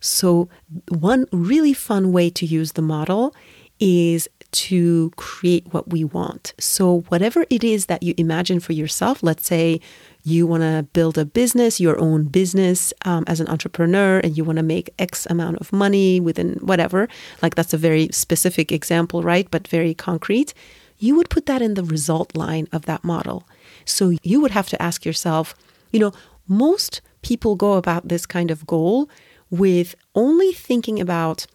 So, 0.00 0.48
one 0.88 1.26
really 1.32 1.74
fun 1.74 2.12
way 2.12 2.30
to 2.30 2.46
use 2.46 2.72
the 2.72 2.82
model 2.82 3.34
is 3.78 4.28
to 4.52 5.10
create 5.16 5.66
what 5.72 5.90
we 5.90 6.02
want. 6.02 6.54
So, 6.58 7.00
whatever 7.08 7.44
it 7.50 7.62
is 7.62 7.86
that 7.86 8.02
you 8.02 8.14
imagine 8.16 8.60
for 8.60 8.72
yourself, 8.72 9.22
let's 9.22 9.46
say 9.46 9.80
you 10.24 10.46
want 10.46 10.62
to 10.62 10.86
build 10.92 11.18
a 11.18 11.24
business, 11.24 11.78
your 11.78 11.98
own 12.00 12.24
business 12.24 12.92
um, 13.04 13.24
as 13.26 13.38
an 13.38 13.48
entrepreneur, 13.48 14.18
and 14.20 14.36
you 14.36 14.44
want 14.44 14.56
to 14.56 14.62
make 14.62 14.94
X 14.98 15.26
amount 15.26 15.58
of 15.58 15.72
money 15.72 16.20
within 16.20 16.54
whatever, 16.62 17.08
like 17.42 17.54
that's 17.54 17.74
a 17.74 17.78
very 17.78 18.08
specific 18.12 18.72
example, 18.72 19.22
right? 19.22 19.48
But 19.50 19.68
very 19.68 19.94
concrete. 19.94 20.54
You 20.98 21.16
would 21.16 21.28
put 21.28 21.44
that 21.46 21.60
in 21.60 21.74
the 21.74 21.84
result 21.84 22.34
line 22.34 22.66
of 22.72 22.86
that 22.86 23.04
model. 23.04 23.46
So, 23.86 24.12
you 24.22 24.40
would 24.42 24.50
have 24.50 24.68
to 24.68 24.82
ask 24.82 25.06
yourself, 25.06 25.54
you 25.90 26.00
know, 26.00 26.12
most 26.46 27.00
people 27.22 27.56
go 27.56 27.74
about 27.74 28.08
this 28.08 28.26
kind 28.26 28.50
of 28.50 28.66
goal 28.66 29.08
with 29.50 29.94
only 30.14 30.52
thinking 30.52 31.00
about 31.00 31.46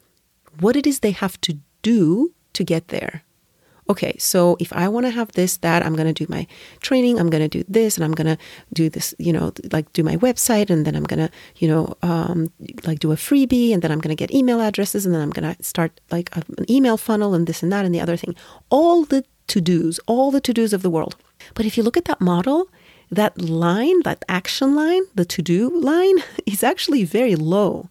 what 0.59 0.75
it 0.75 0.87
is 0.87 0.99
they 0.99 1.11
have 1.11 1.39
to 1.41 1.57
do 1.81 2.33
to 2.53 2.63
get 2.63 2.89
there. 2.89 3.23
Okay, 3.89 4.15
so 4.17 4.55
if 4.59 4.71
I 4.71 4.87
want 4.87 5.05
to 5.05 5.09
have 5.09 5.33
this, 5.33 5.57
that, 5.57 5.85
I'm 5.85 5.95
going 5.95 6.13
to 6.13 6.13
do 6.13 6.25
my 6.29 6.47
training, 6.79 7.19
I'm 7.19 7.29
going 7.29 7.41
to 7.41 7.49
do 7.49 7.65
this, 7.67 7.97
and 7.97 8.05
I'm 8.05 8.13
going 8.13 8.27
to 8.27 8.37
do 8.71 8.89
this, 8.89 9.13
you 9.17 9.33
know, 9.33 9.51
like 9.73 9.91
do 9.91 10.03
my 10.03 10.15
website, 10.17 10.69
and 10.69 10.85
then 10.85 10.95
I'm 10.95 11.03
going 11.03 11.27
to, 11.27 11.29
you 11.57 11.67
know, 11.67 11.95
um, 12.01 12.51
like 12.85 12.99
do 12.99 13.11
a 13.11 13.15
freebie, 13.15 13.73
and 13.73 13.81
then 13.81 13.91
I'm 13.91 13.99
going 13.99 14.15
to 14.15 14.21
get 14.21 14.33
email 14.33 14.61
addresses, 14.61 15.05
and 15.05 15.13
then 15.13 15.21
I'm 15.21 15.31
going 15.31 15.53
to 15.53 15.61
start 15.61 15.99
like 16.09 16.33
an 16.35 16.43
email 16.69 16.95
funnel, 16.95 17.33
and 17.33 17.47
this 17.47 17.63
and 17.63 17.71
that, 17.73 17.83
and 17.83 17.93
the 17.93 17.99
other 17.99 18.15
thing. 18.15 18.35
All 18.69 19.03
the 19.03 19.25
to 19.47 19.59
dos, 19.59 19.99
all 20.07 20.31
the 20.31 20.39
to 20.41 20.53
dos 20.53 20.71
of 20.71 20.83
the 20.83 20.89
world. 20.89 21.17
But 21.53 21.65
if 21.65 21.77
you 21.77 21.83
look 21.83 21.97
at 21.97 22.05
that 22.05 22.21
model, 22.21 22.69
that 23.09 23.39
line, 23.41 24.01
that 24.03 24.23
action 24.29 24.75
line, 24.75 25.03
the 25.15 25.25
to 25.25 25.41
do 25.41 25.69
line, 25.69 26.17
is 26.45 26.63
actually 26.63 27.03
very 27.03 27.35
low. 27.35 27.89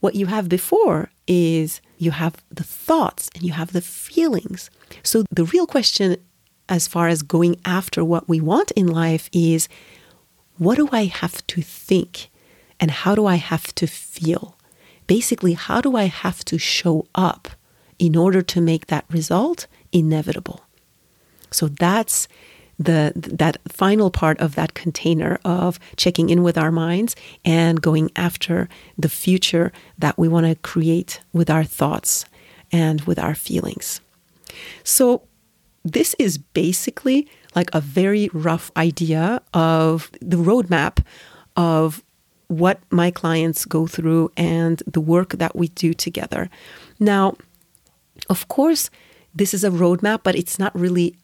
What 0.00 0.14
you 0.14 0.26
have 0.26 0.48
before 0.48 1.10
is 1.26 1.80
you 1.98 2.12
have 2.12 2.36
the 2.50 2.64
thoughts 2.64 3.30
and 3.34 3.42
you 3.42 3.52
have 3.52 3.72
the 3.72 3.80
feelings. 3.80 4.70
So 5.02 5.24
the 5.30 5.44
real 5.44 5.66
question, 5.66 6.16
as 6.68 6.86
far 6.86 7.08
as 7.08 7.22
going 7.22 7.56
after 7.64 8.04
what 8.04 8.28
we 8.28 8.40
want 8.40 8.70
in 8.72 8.86
life, 8.86 9.28
is 9.32 9.68
what 10.58 10.76
do 10.76 10.88
I 10.92 11.06
have 11.06 11.46
to 11.48 11.62
think 11.62 12.30
and 12.78 12.90
how 12.90 13.14
do 13.14 13.26
I 13.26 13.36
have 13.36 13.74
to 13.76 13.86
feel? 13.86 14.56
Basically, 15.06 15.54
how 15.54 15.80
do 15.80 15.96
I 15.96 16.04
have 16.04 16.44
to 16.46 16.58
show 16.58 17.06
up 17.14 17.48
in 17.98 18.16
order 18.16 18.42
to 18.42 18.60
make 18.60 18.86
that 18.86 19.04
result 19.10 19.66
inevitable? 19.92 20.64
So 21.50 21.68
that's 21.68 22.28
the 22.78 23.12
that 23.14 23.58
final 23.68 24.10
part 24.10 24.38
of 24.40 24.54
that 24.54 24.74
container 24.74 25.38
of 25.44 25.78
checking 25.96 26.30
in 26.30 26.42
with 26.42 26.58
our 26.58 26.72
minds 26.72 27.14
and 27.44 27.80
going 27.80 28.10
after 28.16 28.68
the 28.98 29.08
future 29.08 29.72
that 29.98 30.18
we 30.18 30.28
want 30.28 30.46
to 30.46 30.54
create 30.56 31.20
with 31.32 31.50
our 31.50 31.64
thoughts 31.64 32.24
and 32.72 33.00
with 33.02 33.18
our 33.18 33.34
feelings. 33.34 34.00
So 34.82 35.22
this 35.84 36.14
is 36.18 36.38
basically 36.38 37.28
like 37.54 37.70
a 37.72 37.80
very 37.80 38.28
rough 38.32 38.72
idea 38.76 39.40
of 39.52 40.10
the 40.20 40.36
roadmap 40.36 41.04
of 41.56 42.02
what 42.48 42.80
my 42.90 43.10
clients 43.10 43.64
go 43.64 43.86
through 43.86 44.30
and 44.36 44.82
the 44.86 45.00
work 45.00 45.30
that 45.30 45.56
we 45.56 45.68
do 45.68 45.94
together. 45.94 46.50
Now, 46.98 47.36
of 48.28 48.48
course, 48.48 48.90
this 49.34 49.54
is 49.54 49.64
a 49.64 49.70
roadmap, 49.70 50.20
but 50.22 50.36
it's 50.36 50.58
not 50.58 50.74
really 50.78 51.16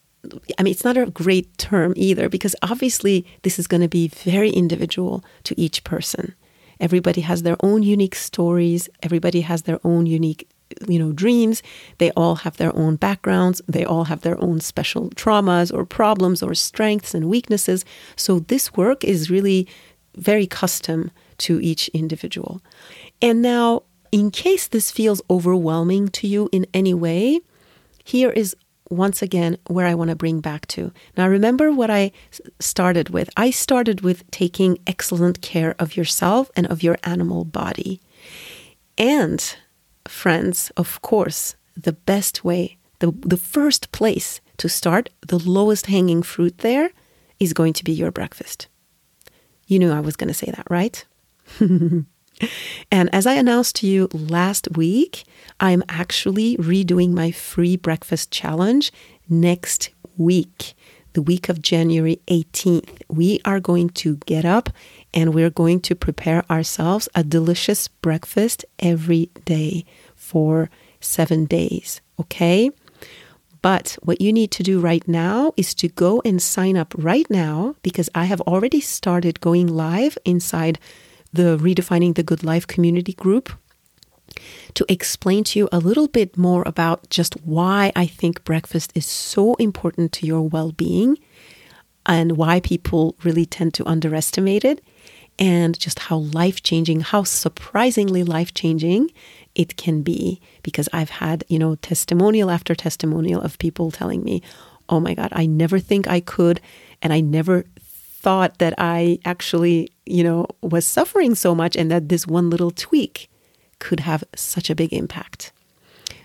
I 0.58 0.62
mean, 0.62 0.72
it's 0.72 0.84
not 0.84 0.96
a 0.96 1.06
great 1.06 1.56
term 1.58 1.94
either 1.96 2.28
because 2.28 2.54
obviously 2.62 3.26
this 3.42 3.58
is 3.58 3.66
going 3.66 3.80
to 3.80 3.88
be 3.88 4.08
very 4.08 4.50
individual 4.50 5.24
to 5.44 5.58
each 5.58 5.82
person. 5.84 6.34
Everybody 6.78 7.22
has 7.22 7.42
their 7.42 7.56
own 7.60 7.82
unique 7.82 8.14
stories. 8.14 8.88
Everybody 9.02 9.42
has 9.42 9.62
their 9.62 9.78
own 9.84 10.06
unique, 10.06 10.48
you 10.88 10.98
know, 10.98 11.12
dreams. 11.12 11.62
They 11.98 12.10
all 12.12 12.36
have 12.36 12.56
their 12.56 12.74
own 12.76 12.96
backgrounds. 12.96 13.60
They 13.68 13.84
all 13.84 14.04
have 14.04 14.22
their 14.22 14.42
own 14.42 14.60
special 14.60 15.10
traumas 15.10 15.72
or 15.72 15.84
problems 15.84 16.42
or 16.42 16.54
strengths 16.54 17.14
and 17.14 17.28
weaknesses. 17.28 17.84
So 18.16 18.40
this 18.40 18.74
work 18.74 19.04
is 19.04 19.30
really 19.30 19.68
very 20.16 20.46
custom 20.46 21.10
to 21.38 21.60
each 21.60 21.88
individual. 21.88 22.60
And 23.22 23.42
now, 23.42 23.82
in 24.12 24.30
case 24.30 24.66
this 24.68 24.90
feels 24.90 25.22
overwhelming 25.30 26.08
to 26.08 26.26
you 26.26 26.48
in 26.52 26.66
any 26.74 26.94
way, 26.94 27.40
here 28.04 28.30
is 28.30 28.56
once 28.90 29.22
again 29.22 29.56
where 29.68 29.86
I 29.86 29.94
want 29.94 30.10
to 30.10 30.16
bring 30.16 30.40
back 30.40 30.66
to. 30.68 30.92
Now, 31.16 31.28
remember 31.28 31.72
what 31.72 31.90
I 31.90 32.12
started 32.58 33.08
with. 33.08 33.30
I 33.36 33.50
started 33.50 34.02
with 34.02 34.28
taking 34.30 34.78
excellent 34.86 35.40
care 35.40 35.74
of 35.78 35.96
yourself 35.96 36.50
and 36.56 36.66
of 36.66 36.82
your 36.82 36.98
animal 37.04 37.44
body. 37.44 38.00
And, 38.98 39.56
friends, 40.06 40.70
of 40.76 41.00
course, 41.00 41.54
the 41.76 41.92
best 41.92 42.44
way, 42.44 42.76
the, 42.98 43.12
the 43.12 43.36
first 43.36 43.92
place 43.92 44.40
to 44.58 44.68
start, 44.68 45.08
the 45.26 45.38
lowest 45.38 45.86
hanging 45.86 46.22
fruit 46.22 46.58
there, 46.58 46.90
is 47.38 47.52
going 47.54 47.72
to 47.72 47.84
be 47.84 47.92
your 47.92 48.10
breakfast. 48.10 48.68
You 49.66 49.78
knew 49.78 49.92
I 49.92 50.00
was 50.00 50.16
going 50.16 50.28
to 50.28 50.34
say 50.34 50.50
that, 50.50 50.66
right? 50.68 51.04
and 52.90 53.12
as 53.14 53.26
I 53.26 53.34
announced 53.34 53.76
to 53.76 53.86
you 53.86 54.08
last 54.12 54.68
week, 54.76 55.24
I'm 55.58 55.82
actually 55.88 56.56
redoing 56.56 57.12
my 57.12 57.30
free 57.30 57.76
breakfast 57.76 58.30
challenge 58.30 58.92
next 59.28 59.90
week, 60.16 60.74
the 61.12 61.22
week 61.22 61.48
of 61.48 61.62
January 61.62 62.20
18th. 62.28 63.02
We 63.08 63.40
are 63.44 63.60
going 63.60 63.90
to 63.90 64.16
get 64.26 64.44
up 64.44 64.70
and 65.12 65.34
we're 65.34 65.50
going 65.50 65.80
to 65.80 65.94
prepare 65.94 66.44
ourselves 66.50 67.08
a 67.14 67.24
delicious 67.24 67.88
breakfast 67.88 68.64
every 68.78 69.30
day 69.44 69.84
for 70.14 70.70
seven 71.00 71.44
days. 71.44 72.00
Okay? 72.18 72.70
But 73.62 73.98
what 74.02 74.20
you 74.20 74.32
need 74.32 74.50
to 74.52 74.62
do 74.62 74.80
right 74.80 75.06
now 75.06 75.52
is 75.56 75.74
to 75.76 75.88
go 75.88 76.22
and 76.24 76.40
sign 76.40 76.76
up 76.76 76.94
right 76.96 77.28
now 77.28 77.76
because 77.82 78.08
I 78.14 78.24
have 78.24 78.40
already 78.42 78.80
started 78.80 79.40
going 79.40 79.66
live 79.66 80.16
inside 80.24 80.78
the 81.32 81.56
Redefining 81.58 82.14
the 82.14 82.22
Good 82.22 82.42
Life 82.44 82.66
community 82.66 83.12
group 83.12 83.52
to 84.74 84.84
explain 84.88 85.44
to 85.44 85.58
you 85.58 85.68
a 85.72 85.78
little 85.78 86.08
bit 86.08 86.36
more 86.36 86.62
about 86.66 87.08
just 87.10 87.34
why 87.44 87.92
I 87.96 88.06
think 88.06 88.44
breakfast 88.44 88.92
is 88.94 89.06
so 89.06 89.54
important 89.54 90.12
to 90.12 90.26
your 90.26 90.42
well 90.42 90.72
being 90.72 91.18
and 92.06 92.36
why 92.36 92.60
people 92.60 93.16
really 93.22 93.46
tend 93.46 93.74
to 93.74 93.86
underestimate 93.86 94.64
it 94.64 94.82
and 95.38 95.78
just 95.78 96.00
how 96.00 96.18
life 96.18 96.62
changing, 96.62 97.00
how 97.00 97.22
surprisingly 97.22 98.22
life 98.22 98.52
changing 98.52 99.10
it 99.54 99.76
can 99.76 100.02
be. 100.02 100.40
Because 100.62 100.88
I've 100.92 101.10
had, 101.10 101.44
you 101.48 101.58
know, 101.58 101.76
testimonial 101.76 102.50
after 102.50 102.74
testimonial 102.74 103.40
of 103.40 103.58
people 103.58 103.90
telling 103.90 104.22
me, 104.22 104.42
oh 104.88 105.00
my 105.00 105.14
God, 105.14 105.30
I 105.32 105.46
never 105.46 105.78
think 105.78 106.06
I 106.08 106.20
could. 106.20 106.60
And 107.02 107.12
I 107.12 107.20
never 107.20 107.64
thought 108.22 108.58
that 108.58 108.74
I 108.78 109.18
actually, 109.24 109.90
you 110.06 110.22
know, 110.22 110.46
was 110.62 110.86
suffering 110.86 111.34
so 111.34 111.54
much 111.54 111.76
and 111.76 111.90
that 111.90 112.08
this 112.08 112.26
one 112.26 112.50
little 112.50 112.70
tweak 112.70 113.30
could 113.78 114.00
have 114.00 114.22
such 114.36 114.68
a 114.70 114.74
big 114.74 114.92
impact. 114.92 115.52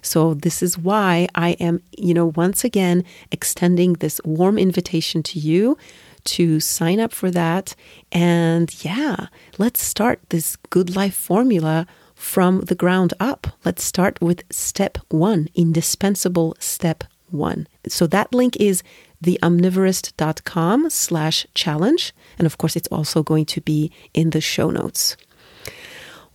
So, 0.02 0.36
this 0.36 0.62
is 0.62 0.78
why 0.78 1.28
I 1.34 1.52
am, 1.54 1.82
you 1.98 2.14
know, 2.14 2.28
once 2.36 2.64
again 2.64 3.04
extending 3.32 3.94
this 3.94 4.22
warm 4.24 4.60
invitation 4.60 5.24
to 5.24 5.40
you 5.40 5.78
to 6.26 6.60
sign 6.60 7.00
up 7.00 7.12
for 7.12 7.32
that. 7.32 7.76
And 8.12 8.84
yeah, 8.84 9.28
let's 9.58 9.82
start 9.82 10.20
this 10.30 10.58
good 10.70 10.96
life 10.96 11.16
formula 11.16 11.88
from 12.14 12.62
the 12.62 12.76
ground 12.76 13.14
up. 13.20 13.48
Let's 13.64 13.84
start 13.84 14.20
with 14.22 14.44
step 14.52 14.98
one, 15.10 15.50
indispensable 15.56 16.56
step 16.60 17.04
one. 17.30 17.68
So 17.88 18.08
that 18.08 18.34
link 18.34 18.56
is 18.58 18.84
theomnivorist.com 19.26 20.90
slash 20.90 21.46
challenge. 21.54 22.14
And 22.38 22.46
of 22.46 22.58
course, 22.58 22.76
it's 22.76 22.88
also 22.88 23.24
going 23.24 23.46
to 23.46 23.62
be 23.62 23.92
in 24.14 24.30
the 24.30 24.42
show 24.42 24.70
notes. 24.70 25.18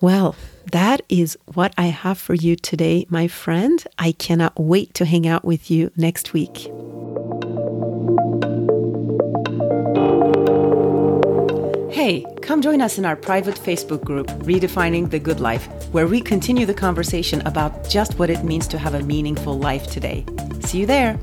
Well, 0.00 0.35
that 0.72 1.03
is 1.09 1.37
what 1.55 1.74
I 1.76 1.87
have 1.87 2.18
for 2.18 2.35
you 2.35 2.57
today, 2.57 3.07
my 3.09 3.29
friend. 3.29 3.85
I 3.98 4.12
cannot 4.12 4.59
wait 4.59 4.94
to 4.94 5.05
hang 5.05 5.26
out 5.26 5.44
with 5.44 5.70
you 5.70 5.90
next 5.96 6.33
week. 6.33 6.70
Hey, 11.92 12.24
come 12.40 12.62
join 12.62 12.81
us 12.81 12.96
in 12.96 13.05
our 13.05 13.16
private 13.16 13.57
Facebook 13.57 14.05
group, 14.05 14.29
Redefining 14.44 15.11
the 15.11 15.18
Good 15.18 15.38
Life, 15.38 15.66
where 15.92 16.07
we 16.07 16.22
continue 16.22 16.64
the 16.64 16.72
conversation 16.72 17.42
about 17.46 17.90
just 17.90 18.18
what 18.18 18.31
it 18.31 18.42
means 18.42 18.66
to 18.68 18.79
have 18.79 18.94
a 18.94 19.03
meaningful 19.03 19.59
life 19.59 19.87
today. 19.87 20.24
See 20.61 20.79
you 20.79 20.87
there. 20.87 21.18